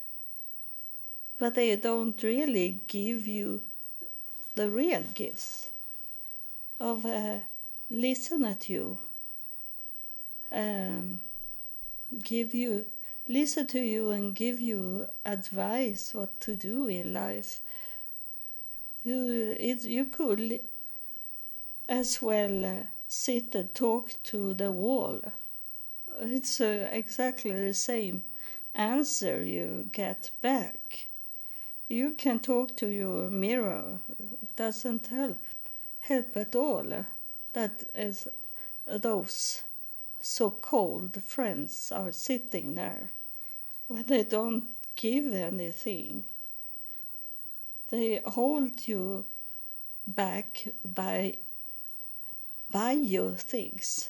but 1.40 1.56
they 1.56 1.76
don't 1.76 2.22
really 2.24 2.80
give 2.88 3.28
you 3.28 3.62
the 4.56 4.70
real 4.70 5.04
gifts 5.14 5.70
of 6.80 7.06
uh, 7.06 7.40
listen 7.90 8.46
at 8.46 8.70
you, 8.70 8.98
um, 10.52 11.20
give 12.24 12.54
you 12.54 12.86
listen 13.28 13.68
to 13.68 13.80
you 13.80 14.12
and 14.12 14.36
give 14.36 14.60
you 14.60 15.08
advice 15.26 16.14
what 16.14 16.40
to 16.42 16.56
do 16.56 16.88
in 16.88 17.14
life. 17.14 17.60
You, 19.04 19.56
you 19.60 20.06
could 20.06 20.60
as 21.90 22.22
well 22.22 22.64
uh, 22.64 22.76
sit 23.08 23.56
and 23.56 23.74
talk 23.74 24.12
to 24.24 24.54
the 24.54 24.72
wall. 24.72 25.20
It's 26.22 26.62
uh, 26.62 26.88
exactly 26.92 27.52
the 27.52 27.74
same 27.74 28.24
answer 28.76 29.44
you 29.44 29.90
get 29.92 30.30
back. 30.42 31.08
You 31.88 32.12
can 32.12 32.40
talk 32.40 32.76
to 32.78 32.88
your 32.88 33.32
mirror. 33.32 34.00
It 34.20 34.56
doesn't 34.56 35.08
help 35.08 35.38
help 36.02 36.38
at 36.38 36.56
all. 36.56 37.06
That 37.54 37.84
is 37.96 38.28
those 38.86 39.64
so-called 40.22 41.22
friends 41.24 41.92
are 41.92 42.12
sitting 42.12 42.76
there 42.76 43.12
when 43.88 44.04
they 44.04 44.24
don't 44.24 44.66
give 44.96 45.34
anything. 45.34 46.26
They 47.90 48.22
hold 48.24 48.88
you 48.88 49.26
back 50.08 50.68
by 50.86 51.36
buy 52.72 52.92
you 52.92 53.36
things. 53.36 54.10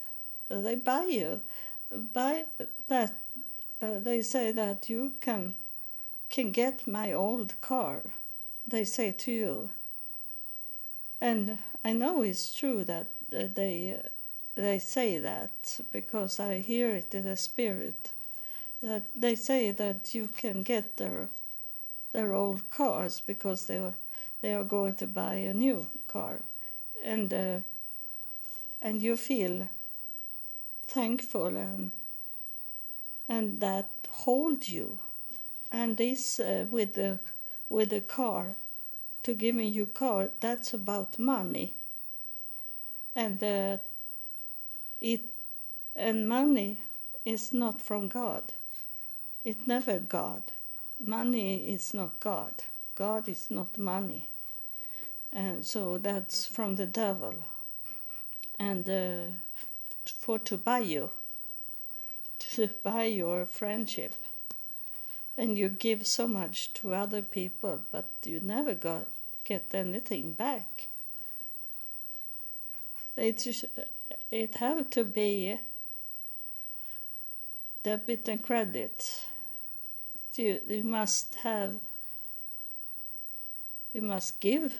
They 0.49 0.75
buy 0.75 1.05
you, 1.05 1.41
buy 1.91 2.45
that. 2.87 3.15
Uh, 3.81 3.99
they 3.99 4.21
say 4.21 4.51
that 4.51 4.89
you 4.89 5.13
can 5.21 5.55
can 6.29 6.51
get 6.51 6.87
my 6.87 7.13
old 7.13 7.59
car. 7.61 8.01
They 8.67 8.83
say 8.83 9.11
to 9.11 9.31
you. 9.31 9.69
And 11.21 11.57
I 11.83 11.93
know 11.93 12.21
it's 12.21 12.53
true 12.53 12.83
that 12.83 13.07
uh, 13.33 13.47
they 13.53 13.99
they 14.55 14.79
say 14.79 15.17
that 15.17 15.79
because 15.91 16.39
I 16.39 16.59
hear 16.59 16.95
it 16.95 17.13
in 17.13 17.23
the 17.23 17.37
spirit 17.37 18.11
that 18.81 19.03
they 19.15 19.35
say 19.35 19.71
that 19.71 20.13
you 20.13 20.27
can 20.27 20.63
get 20.63 20.97
their 20.97 21.29
their 22.11 22.33
old 22.33 22.69
cars 22.69 23.21
because 23.25 23.65
they 23.67 23.79
were, 23.79 23.93
they 24.41 24.53
are 24.53 24.63
going 24.63 24.95
to 24.95 25.07
buy 25.07 25.35
a 25.35 25.53
new 25.53 25.87
car 26.07 26.39
and 27.03 27.33
uh, 27.33 27.59
and 28.81 29.01
you 29.01 29.15
feel 29.17 29.67
thankful 30.87 31.57
and 31.57 31.91
and 33.27 33.59
that 33.59 33.89
hold 34.09 34.67
you. 34.67 34.97
And 35.71 35.97
this 35.97 36.39
uh, 36.39 36.65
with 36.71 36.93
the 36.95 37.19
with 37.69 37.89
the 37.89 38.01
car 38.01 38.55
to 39.23 39.33
giving 39.33 39.71
you 39.71 39.85
car 39.85 40.29
that's 40.39 40.73
about 40.73 41.19
money. 41.19 41.73
And 43.15 43.43
uh, 43.43 43.77
it 44.99 45.21
and 45.95 46.27
money 46.27 46.81
is 47.25 47.53
not 47.53 47.81
from 47.81 48.07
god. 48.07 48.53
It's 49.45 49.67
never 49.67 49.99
god. 49.99 50.41
Money 50.99 51.73
is 51.73 51.93
not 51.93 52.19
god. 52.19 52.53
God 52.95 53.27
is 53.27 53.49
not 53.49 53.77
money. 53.77 54.27
And 55.31 55.65
so 55.65 55.97
that's 55.97 56.45
from 56.45 56.75
the 56.75 56.87
devil 56.87 57.35
and 58.59 58.89
uh, 58.89 59.31
for 60.05 60.37
to 60.39 60.57
buy 60.57 60.79
you 60.79 61.09
to 62.39 62.69
buy 62.83 63.03
your 63.03 63.45
friendship. 63.45 64.13
And 65.37 65.57
you 65.57 65.69
give 65.69 66.05
so 66.05 66.27
much 66.27 66.73
to 66.75 66.93
other 66.93 67.21
people 67.21 67.81
but 67.91 68.07
you 68.25 68.41
never 68.41 68.73
got 68.73 69.07
get 69.43 69.73
anything 69.73 70.33
back. 70.33 70.87
It 73.15 73.65
it 74.31 74.55
have 74.55 74.89
to 74.91 75.03
be 75.03 75.57
debit 77.83 78.27
and 78.27 78.43
credit. 78.43 79.25
You, 80.35 80.61
you 80.67 80.83
must 80.83 81.35
have 81.35 81.79
you 83.93 84.01
must 84.01 84.39
give 84.39 84.79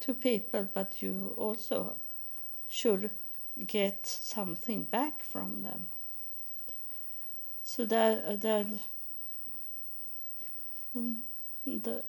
to 0.00 0.14
people 0.14 0.68
but 0.72 1.02
you 1.02 1.34
also 1.36 1.96
should 2.68 3.10
get 3.66 4.06
something 4.06 4.84
back 4.84 5.22
from 5.22 5.62
them. 5.62 5.88
So 7.62 7.84
that 7.86 8.24
uh, 8.26 8.36
that 8.36 8.66
um, 10.94 11.22
the 11.66 12.02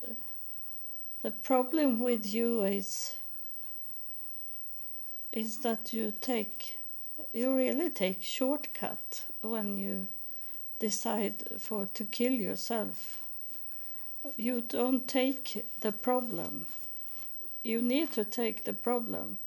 the 1.22 1.32
problem 1.32 1.99
with 1.99 2.34
you 2.34 2.64
is 2.64 3.16
is 5.32 5.60
that 5.60 5.93
you 5.93 6.14
take 6.20 6.78
you 7.34 7.56
really 7.56 7.89
take 7.89 8.22
shortcut 8.22 9.26
when 9.41 9.78
you 9.78 10.08
decide 10.80 11.43
for 11.60 11.86
to 11.93 12.03
kill 12.03 12.34
yourself. 12.34 13.22
You 14.36 14.62
don't 14.62 15.08
take 15.08 15.66
the 15.80 15.91
problem. 15.91 16.66
You 17.64 17.82
need 17.82 18.12
to 18.14 18.26
take 18.26 18.64
the 18.64 18.74
problem 18.74 19.38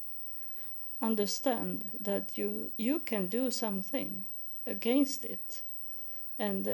understand 1.01 1.85
that 2.01 2.37
you 2.37 2.71
you 2.77 2.99
can 2.99 3.27
do 3.27 3.51
something 3.51 4.25
against 4.67 5.25
it 5.25 5.63
and 6.39 6.67
uh, 6.67 6.73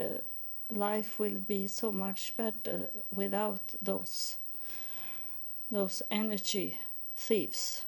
life 0.70 1.18
will 1.18 1.38
be 1.48 1.66
so 1.66 1.92
much 1.92 2.34
better 2.36 2.90
without 3.14 3.74
those 3.82 4.36
those 5.70 6.02
energy 6.10 6.78
thieves 7.16 7.84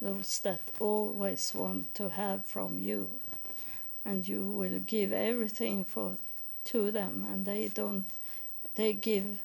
those 0.00 0.38
that 0.40 0.60
always 0.78 1.52
want 1.54 1.94
to 1.94 2.08
have 2.08 2.44
from 2.46 2.78
you 2.78 3.08
and 4.04 4.26
you 4.26 4.44
will 4.44 4.78
give 4.78 5.12
everything 5.12 5.84
for 5.84 6.16
to 6.64 6.90
them 6.90 7.26
and 7.30 7.44
they 7.44 7.68
don't 7.68 8.06
they 8.76 8.92
give 8.92 9.40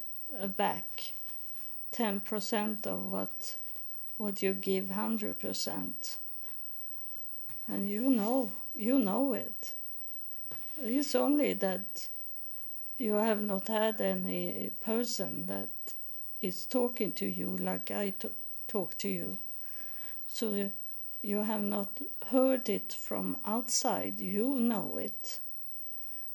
back 0.55 1.13
10% 1.93 2.85
of 2.85 3.11
what 3.11 3.55
what 4.18 4.41
you 4.41 4.53
give 4.53 4.86
100% 4.86 6.18
and 7.68 7.89
you 7.89 8.09
know 8.09 8.51
you 8.76 8.99
know 8.99 9.34
it. 9.34 9.74
It's 10.82 11.16
only 11.16 11.53
that 11.53 12.07
you 12.97 13.13
have 13.13 13.41
not 13.41 13.68
had 13.68 14.01
any 14.01 14.72
person 14.82 15.47
that 15.47 15.70
is 16.41 16.66
talking 16.66 17.11
to 17.13 17.26
you 17.26 17.55
like 17.57 17.91
I 17.91 18.13
talk 18.68 18.97
to 18.99 19.09
you. 19.09 19.38
So 20.28 20.72
you 21.22 21.43
have 21.43 21.63
not 21.63 21.89
heard 22.28 22.70
it 22.70 22.93
from 22.93 23.38
outside. 23.45 24.20
You 24.20 24.59
know 24.59 24.97
it. 24.97 25.39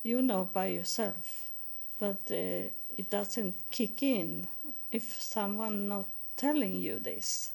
You 0.03 0.23
know 0.23 0.49
by 0.53 0.67
yourself. 0.67 1.51
But 1.99 2.23
uh, 2.31 2.71
it 2.97 3.11
doesn't 3.11 3.55
kick 3.71 4.03
in 4.03 4.49
if 4.91 5.21
someone 5.21 5.89
not 5.89 6.09
telling 6.37 6.81
you 6.81 6.99
this 6.99 7.53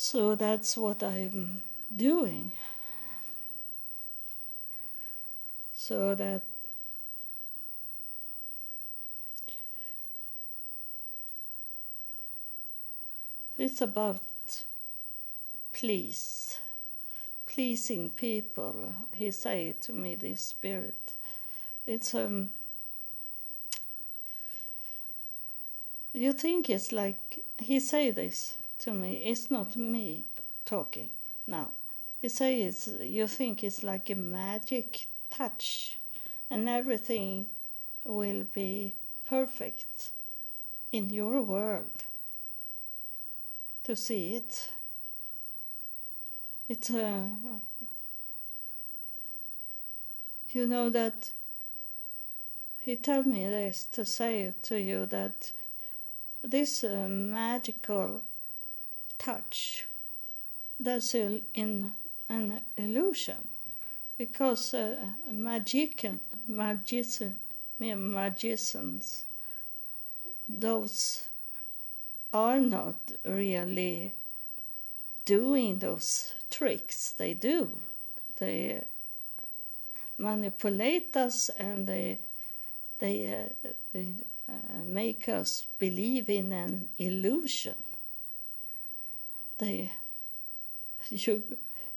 so 0.00 0.36
that's 0.36 0.76
what 0.76 1.02
i'm 1.02 1.60
doing. 1.94 2.52
So 5.74 6.14
that 6.14 6.42
it's 13.58 13.80
about 13.80 14.20
please 15.72 16.58
pleasing 17.48 18.10
people 18.10 18.94
he 19.12 19.32
say 19.32 19.74
to 19.80 19.92
me 19.92 20.14
this 20.14 20.40
spirit. 20.42 21.14
It's 21.88 22.14
um 22.14 22.50
you 26.12 26.32
think 26.32 26.70
it's 26.70 26.92
like 26.92 27.40
he 27.58 27.80
say 27.80 28.12
this 28.12 28.57
to 28.78 28.92
me 28.92 29.22
it's 29.24 29.50
not 29.50 29.76
me 29.76 30.24
talking 30.64 31.10
now. 31.46 31.70
He 32.20 32.28
says 32.28 32.96
you 33.00 33.26
think 33.26 33.64
it's 33.64 33.82
like 33.82 34.10
a 34.10 34.14
magic 34.14 35.06
touch 35.30 35.98
and 36.50 36.68
everything 36.68 37.46
will 38.04 38.44
be 38.54 38.94
perfect 39.28 40.12
in 40.92 41.10
your 41.10 41.42
world 41.42 42.04
to 43.84 43.96
see 43.96 44.34
it. 44.34 44.70
It's 46.68 46.90
a 46.90 47.06
uh, 47.06 47.58
you 50.50 50.66
know 50.66 50.90
that 50.90 51.32
he 52.80 52.96
told 52.96 53.26
me 53.26 53.44
this 53.48 53.86
to 53.92 54.04
say 54.04 54.54
to 54.62 54.80
you 54.80 55.06
that 55.06 55.52
this 56.42 56.84
uh, 56.84 57.06
magical 57.08 58.22
touch 59.18 59.86
that's 60.80 61.14
in 61.14 61.92
an 62.28 62.60
illusion. 62.76 63.48
Because 64.16 64.74
uh, 64.74 64.96
magician, 65.30 66.20
magician, 66.46 67.36
magicians 67.78 69.24
those 70.48 71.28
are 72.32 72.58
not 72.58 72.96
really 73.24 74.12
doing 75.24 75.78
those 75.78 76.32
tricks. 76.50 77.12
They 77.12 77.34
do. 77.34 77.70
They 78.38 78.82
manipulate 80.16 81.16
us 81.16 81.50
and 81.50 81.86
they 81.86 82.18
they 82.98 83.46
uh, 83.94 83.98
uh, 84.48 84.52
make 84.84 85.28
us 85.28 85.66
believe 85.78 86.28
in 86.28 86.52
an 86.52 86.88
illusion. 86.98 87.76
They, 89.58 89.90
you, 91.10 91.42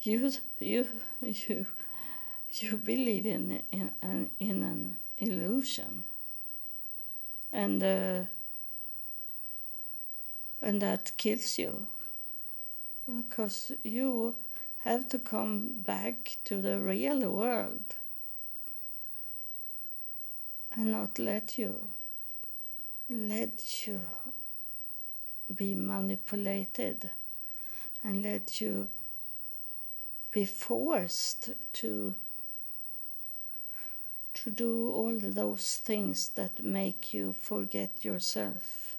you, 0.02 0.32
you, 0.60 0.88
you, 1.22 1.66
you 2.50 2.78
believe 2.78 3.26
in 3.26 3.62
in 3.72 3.92
an, 4.02 4.30
in 4.40 4.64
an 4.64 4.98
illusion, 5.18 6.04
and 7.54 7.84
uh, 7.84 8.22
and 10.62 10.82
that 10.82 11.12
kills 11.18 11.58
you. 11.60 11.88
Because 13.08 13.72
you 13.84 14.36
have 14.84 15.10
to 15.10 15.20
come 15.20 15.70
back 15.86 16.38
to 16.46 16.62
the 16.62 16.80
real 16.80 17.30
world 17.30 17.96
and 20.76 20.92
not 20.92 21.20
let 21.20 21.58
you 21.58 21.76
let 23.10 23.86
you 23.88 24.00
be 25.54 25.76
manipulated 25.76 27.10
and 28.04 28.24
let 28.24 28.60
you 28.60 28.88
be 30.32 30.46
forced 30.46 31.52
to 31.74 32.16
to 34.34 34.50
do 34.50 34.90
all 34.92 35.20
those 35.20 35.78
things 35.84 36.30
that 36.30 36.64
make 36.64 37.14
you 37.14 37.36
forget 37.42 38.04
yourself 38.04 38.96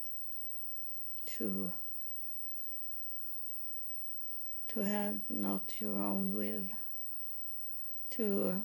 to 1.24 1.72
to 4.68 4.80
have 4.80 5.18
not 5.28 5.80
your 5.80 5.98
own 5.98 6.34
will 6.34 6.66
to 8.11 8.62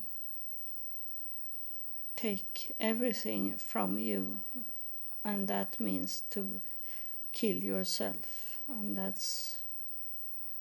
take 2.15 2.73
everything 2.79 3.55
from 3.57 3.97
you 3.97 4.39
and 5.23 5.47
that 5.47 5.79
means 5.79 6.23
to 6.29 6.59
kill 7.31 7.57
yourself 7.57 8.59
and 8.67 8.97
that's 8.97 9.59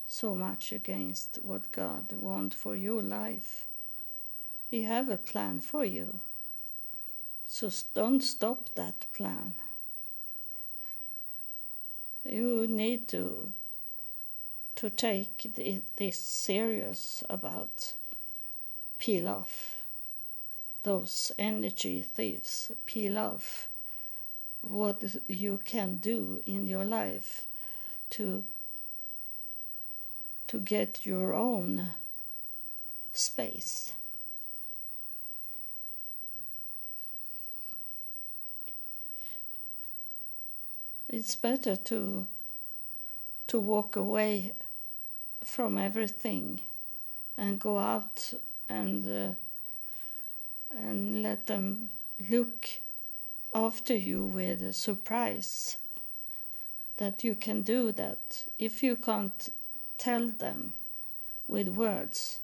so 0.07 0.35
much 0.35 0.73
against 0.73 1.39
what 1.43 1.73
God 1.73 2.13
wants 2.13 2.57
for 2.57 2.77
your 2.77 3.03
life. 3.03 3.67
He 4.71 4.83
have 4.83 5.09
a 5.09 5.17
plan 5.17 5.61
for 5.61 5.85
you. 5.85 6.21
So 7.47 7.71
don't 7.95 8.23
stop 8.23 8.71
that 8.75 9.07
plan. 9.13 9.55
You 12.25 12.67
need 12.69 13.09
to 13.09 13.53
to 14.77 14.91
take 14.91 15.55
this 15.97 16.19
serious 16.19 17.25
about 17.31 17.95
peel 18.99 19.27
off 19.27 19.77
those 20.83 21.33
energy 21.39 22.03
thieves, 22.03 22.71
peel 22.85 23.17
off 23.17 23.69
what 24.61 25.03
you 25.27 25.59
can 25.65 25.97
do 25.97 26.41
in 26.47 26.67
your 26.67 26.85
life 26.85 27.47
to 28.11 28.45
to 30.49 30.59
get 30.61 31.05
your 31.05 31.35
own 31.35 31.91
space. 33.13 33.93
It's 41.09 41.37
better 41.37 41.77
to 41.77 42.27
to 43.47 43.61
walk 43.61 43.95
away 43.95 44.53
from 45.45 45.79
everything 45.79 46.61
and 47.39 47.61
go 47.61 47.79
out 47.79 48.35
and 48.69 49.07
uh, 49.07 49.35
and 50.77 51.23
let 51.23 51.47
them 51.47 51.91
look 52.29 52.69
after 53.55 53.95
you 53.95 54.25
with 54.25 54.61
a 54.63 54.73
surprise 54.73 55.77
that 56.97 57.23
you 57.23 57.35
can 57.35 57.63
do 57.63 57.93
that 57.93 58.45
if 58.59 58.83
you 58.83 58.97
can't 58.97 59.49
tell 59.99 60.29
them 60.29 60.75
with 61.49 61.69
words 61.69 62.41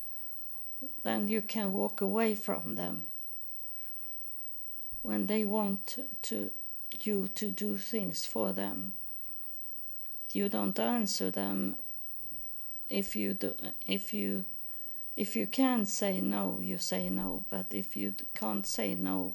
then 1.03 1.29
you 1.29 1.41
can 1.43 1.73
walk 1.73 2.01
away 2.01 2.35
from 2.35 2.75
them 2.75 3.07
when 5.03 5.27
they 5.27 5.45
want 5.45 5.99
to 6.23 6.51
you 7.03 7.29
to 7.35 7.51
do 7.51 7.77
things 7.77 8.27
for 8.27 8.53
them 8.53 8.93
you 10.33 10.49
don't 10.49 10.79
answer 10.79 11.31
them 11.31 11.77
if 12.89 13.17
you 13.17 13.35
do 13.35 13.55
if 13.87 14.13
you 14.15 14.45
if 15.17 15.37
you 15.37 15.47
can 15.47 15.85
say 15.85 16.21
no, 16.21 16.59
you 16.63 16.79
say 16.79 17.11
no. 17.11 17.45
But 17.51 17.67
if 17.73 17.97
you 17.97 18.15
can't 18.35 18.67
say 18.67 18.95
no, 18.95 19.35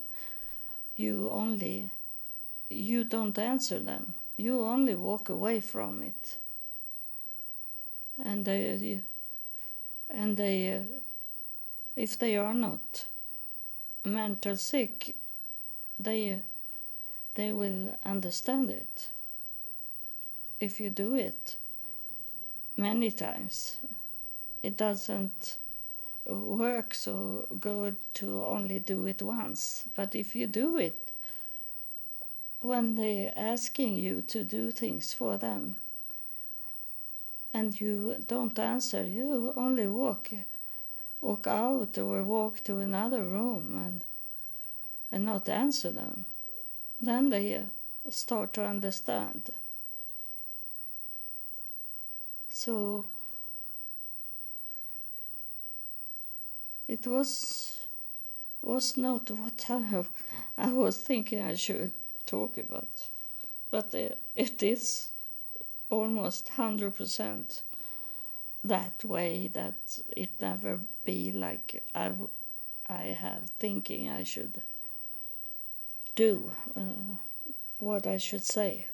you 0.96 1.30
only 1.32 1.92
you 2.70 3.04
don't 3.04 3.38
answer 3.38 3.80
them. 3.80 4.16
You 4.36 4.62
only 4.66 4.96
walk 4.96 5.30
away 5.30 5.60
from 5.60 6.02
it. 6.02 6.38
And 8.24 8.46
they 8.46 9.02
and 10.10 10.38
they 10.38 10.74
uh, 10.74 10.80
if 11.96 12.18
they 12.18 12.38
are 12.38 12.54
not 12.54 13.06
mental 14.06 14.56
sick, 14.56 15.16
they 16.00 16.42
they 17.36 17.52
will 17.52 17.98
understand 18.04 18.70
it 18.70 19.10
if 20.60 20.80
you 20.80 20.90
do 20.90 21.16
it 21.16 21.58
many 22.76 23.12
times. 23.12 23.78
It 24.64 24.78
doesn't 24.78 25.58
work 26.26 26.94
so 26.94 27.48
good 27.60 27.96
to 28.16 28.44
only 28.46 28.80
do 28.80 29.06
it 29.06 29.22
once. 29.22 29.86
But 29.96 30.16
if 30.16 30.36
you 30.36 30.48
do 30.48 30.78
it 30.78 31.12
when 32.62 32.96
they're 32.96 33.34
asking 33.36 33.96
you 33.96 34.22
to 34.24 34.44
do 34.44 34.72
things 34.72 35.14
for 35.14 35.38
them 35.38 35.76
and 37.54 37.80
you 37.80 38.18
don't 38.28 38.58
answer, 38.60 39.04
you 39.04 39.54
only 39.56 39.88
walk 39.88 40.32
walk 41.22 41.48
out 41.48 41.98
or 41.98 42.24
walk 42.24 42.64
to 42.64 42.78
another 42.80 43.24
room 43.24 43.76
and 43.86 44.04
and 45.12 45.26
not 45.26 45.50
answer 45.50 45.92
them, 45.92 46.26
then 47.00 47.30
they 47.30 47.56
uh, 47.56 47.62
start 48.10 48.54
to 48.54 48.66
understand. 48.66 49.50
So 52.50 53.06
it 56.88 57.06
was 57.08 57.86
was 58.62 58.98
not 58.98 59.32
what 59.32 59.66
I, 59.70 60.06
I 60.58 60.74
was 60.74 60.98
thinking 60.98 61.42
I 61.42 61.56
should 61.56 61.92
talk 62.26 62.58
about, 62.58 63.10
but 63.72 63.94
uh, 63.96 64.10
it 64.36 64.64
is 64.64 65.12
almost 65.90 66.50
hundred 66.50 66.96
percent 66.96 67.64
that 68.64 69.04
way 69.04 69.50
that 69.54 70.02
it 70.16 70.30
never 70.42 70.80
be 71.06 71.32
like 71.32 71.84
I, 71.96 72.12
I 72.90 73.04
have 73.26 73.44
thinking 73.60 74.10
I 74.10 74.24
should 74.24 74.62
do 76.16 76.52
uh, 76.76 77.16
what 77.80 78.08
I 78.08 78.18
should 78.18 78.44
say. 78.44 78.88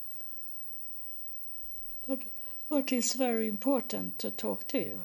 But 2.07 2.19
what 2.67 2.91
is 2.91 3.13
very 3.13 3.47
important 3.47 4.19
to 4.19 4.29
talk 4.29 4.67
to 4.69 4.77
you. 4.77 5.01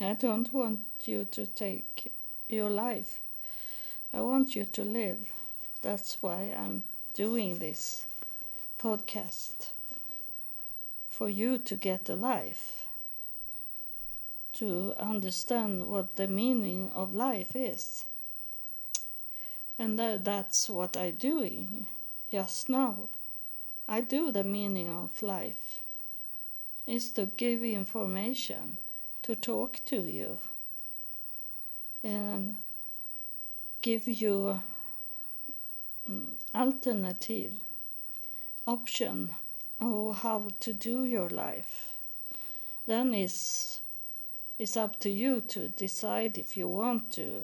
I 0.00 0.12
don't 0.14 0.52
want 0.52 0.80
you 1.04 1.24
to 1.24 1.46
take 1.46 2.12
your 2.48 2.70
life. 2.70 3.20
I 4.12 4.20
want 4.20 4.54
you 4.54 4.64
to 4.64 4.84
live. 4.84 5.32
That's 5.82 6.18
why 6.20 6.54
I'm 6.56 6.84
doing 7.14 7.58
this 7.58 8.06
podcast. 8.78 9.70
For 11.18 11.28
you 11.28 11.58
to 11.58 11.74
get 11.74 12.08
a 12.08 12.14
life. 12.14 12.86
To 14.52 14.94
understand 14.96 15.88
what 15.88 16.14
the 16.14 16.28
meaning 16.28 16.92
of 16.94 17.12
life 17.12 17.56
is. 17.56 18.04
And 19.80 19.98
that, 19.98 20.24
that's 20.24 20.70
what 20.70 20.96
I'm 20.96 21.16
doing 21.16 21.86
just 22.30 22.68
now. 22.68 23.08
I 23.88 24.00
do 24.00 24.30
the 24.30 24.44
meaning 24.44 24.88
of 24.88 25.20
life 25.20 25.82
is 26.86 27.10
to 27.14 27.26
give 27.26 27.64
information 27.64 28.78
to 29.22 29.34
talk 29.34 29.80
to 29.86 29.96
you 29.96 30.38
and 32.04 32.58
give 33.82 34.06
you 34.06 34.60
um, 36.06 36.28
alternative 36.54 37.54
option 38.68 39.30
of 39.80 40.18
how 40.18 40.48
to 40.60 40.72
do 40.72 41.04
your 41.04 41.28
life. 41.28 41.94
Then 42.86 43.14
it's, 43.14 43.80
it's 44.58 44.76
up 44.76 44.98
to 45.00 45.10
you 45.10 45.40
to 45.48 45.68
decide 45.68 46.38
if 46.38 46.56
you 46.56 46.68
want 46.68 47.12
to 47.12 47.42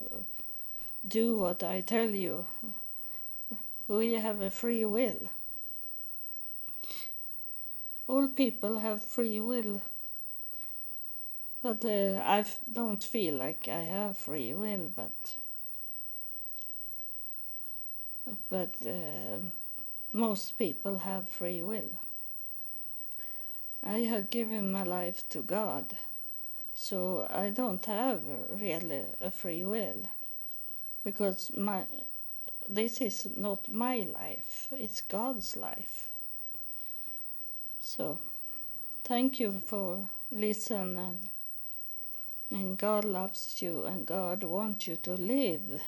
do 1.07 1.39
what 1.39 1.63
I 1.63 1.81
tell 1.81 2.09
you. 2.09 2.47
We 3.87 4.15
have 4.15 4.41
a 4.41 4.51
free 4.51 4.85
will. 4.85 5.29
All 8.09 8.29
people 8.29 8.79
have 8.79 9.03
free 9.03 9.41
will. 9.41 9.83
But 11.63 11.85
uh, 11.85 12.45
don't 12.71 13.03
feel 13.03 13.37
like 13.37 13.69
I 13.69 13.83
have 13.83 14.19
free 14.19 14.53
will, 14.53 14.91
but 14.95 15.37
but 18.51 18.75
uh, 18.87 19.39
most 20.13 20.59
people 20.59 20.99
have 20.99 21.29
free 21.29 21.63
will. 21.63 21.89
I 23.85 23.99
have 24.01 24.31
given 24.31 24.73
my 24.73 24.83
life 24.83 25.29
to 25.31 25.43
God, 25.43 25.95
so 26.75 27.27
I 27.29 27.51
don't 27.51 27.85
have 27.85 28.23
really 28.49 29.05
a 29.21 29.31
free 29.31 29.65
will, 29.65 30.03
because 31.05 31.53
my 31.57 31.85
this 32.69 33.01
is 33.01 33.29
not 33.37 33.71
my 33.71 33.99
life; 33.99 34.69
it's 34.73 35.03
God's 35.03 35.57
life. 35.57 36.09
So, 37.81 38.19
thank 39.05 39.39
you 39.39 39.61
for 39.67 40.09
listening 40.31 41.29
and 42.55 42.79
God 42.79 43.05
loves 43.05 43.61
you 43.61 43.85
and 43.85 44.07
God 44.07 44.45
wants 44.45 44.87
you 44.87 44.97
to 44.97 45.15
live. 45.15 45.83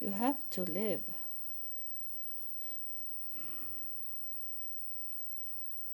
You 0.00 0.10
have 0.10 0.38
to 0.50 0.62
live. 0.62 1.02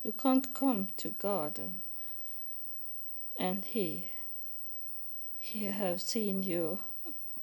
You 0.05 0.13
can't 0.13 0.53
come 0.53 0.89
to 0.99 1.09
God 1.09 1.59
and 1.59 1.81
and 3.39 3.65
he 3.65 4.09
he 5.41 5.65
have 5.65 6.03
seen 6.03 6.43
you 6.43 6.79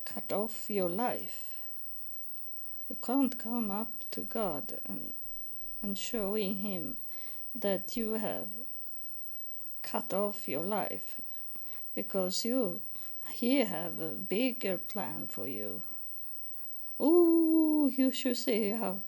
cut 0.05 0.31
off 0.31 0.69
your 0.69 0.89
life. 0.89 1.55
You 2.87 2.97
can't 3.03 3.37
come 3.39 3.71
up 3.71 3.91
to 4.11 4.21
God 4.21 4.79
and 4.87 5.13
and 5.81 5.97
showing 5.97 6.57
him 6.57 6.97
that 7.55 7.97
you 7.97 8.11
have 8.11 8.49
cut 9.81 10.13
off 10.13 10.47
your 10.47 10.63
life 10.63 11.19
because 11.95 12.45
you 12.45 12.81
he 13.31 13.65
have 13.65 13.99
a 13.99 14.13
bigger 14.13 14.77
plan 14.77 15.25
for 15.27 15.47
you. 15.47 15.81
Oh, 16.99 17.87
you 17.87 18.11
should 18.11 18.37
see 18.37 18.69
how 18.69 19.01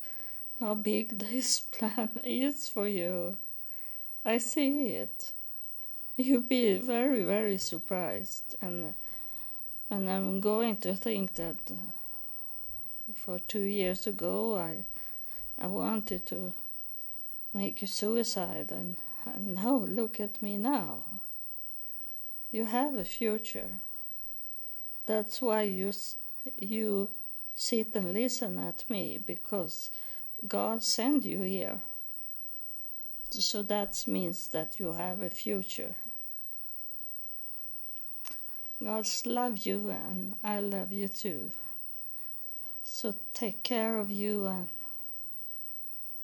how 0.60 0.76
big 0.76 1.20
this 1.20 1.60
plan 1.60 2.10
is 2.24 2.70
for 2.70 2.88
you. 2.88 3.38
I 4.26 4.38
see 4.38 4.88
it. 4.88 5.34
You'll 6.16 6.41
be 6.41 6.78
very, 6.78 7.24
very 7.24 7.58
surprised, 7.58 8.56
and 8.62 8.93
and 9.89 10.10
I'm 10.10 10.39
going 10.39 10.78
to 10.78 10.95
think 10.95 11.36
that 11.36 11.58
uh, 11.70 11.76
for 13.14 13.39
two 13.39 13.62
years 13.62 14.08
ago 14.08 14.58
I 14.58 14.86
I 15.58 15.68
wanted 15.68 16.26
to 16.28 16.54
make 17.54 17.82
a 17.82 17.88
suicide, 17.88 18.72
and, 18.72 18.97
and 19.26 19.56
now 19.56 19.76
look 19.76 20.20
at 20.20 20.41
me 20.41 20.58
now. 20.58 21.04
You 22.51 22.66
have 22.66 22.95
a 22.95 23.06
future. 23.06 23.80
That's 25.06 25.41
why 25.41 25.64
you 25.64 25.91
you 26.58 27.10
sit 27.56 27.95
and 27.95 28.14
listen 28.14 28.58
at 28.58 28.89
me 28.89 29.18
because 29.18 29.89
God 30.47 30.83
sent 30.83 31.25
you 31.25 31.41
here. 31.41 31.79
So 33.31 33.63
that 33.63 34.03
means 34.07 34.49
that 34.49 34.79
you 34.79 34.93
have 34.93 35.21
a 35.21 35.29
future. 35.29 35.95
God 38.83 39.07
loves 39.25 39.65
you 39.65 39.89
and 39.89 40.35
I 40.43 40.59
love 40.59 40.91
you 40.91 41.07
too. 41.07 41.51
So 42.83 43.15
take 43.33 43.63
care 43.63 43.97
of 43.97 44.11
you 44.11 44.45
and, 44.45 44.67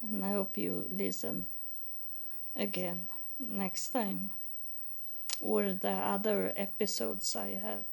and 0.01 0.25
I 0.25 0.31
hope 0.31 0.57
you 0.57 0.85
listen 0.91 1.47
again 2.55 3.07
next 3.39 3.89
time 3.89 4.31
or 5.39 5.71
the 5.71 5.91
other 5.91 6.51
episodes 6.55 7.35
I 7.35 7.51
have 7.61 7.85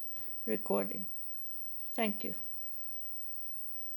recording. 0.46 1.06
Thank 1.94 2.24
you. 2.24 2.34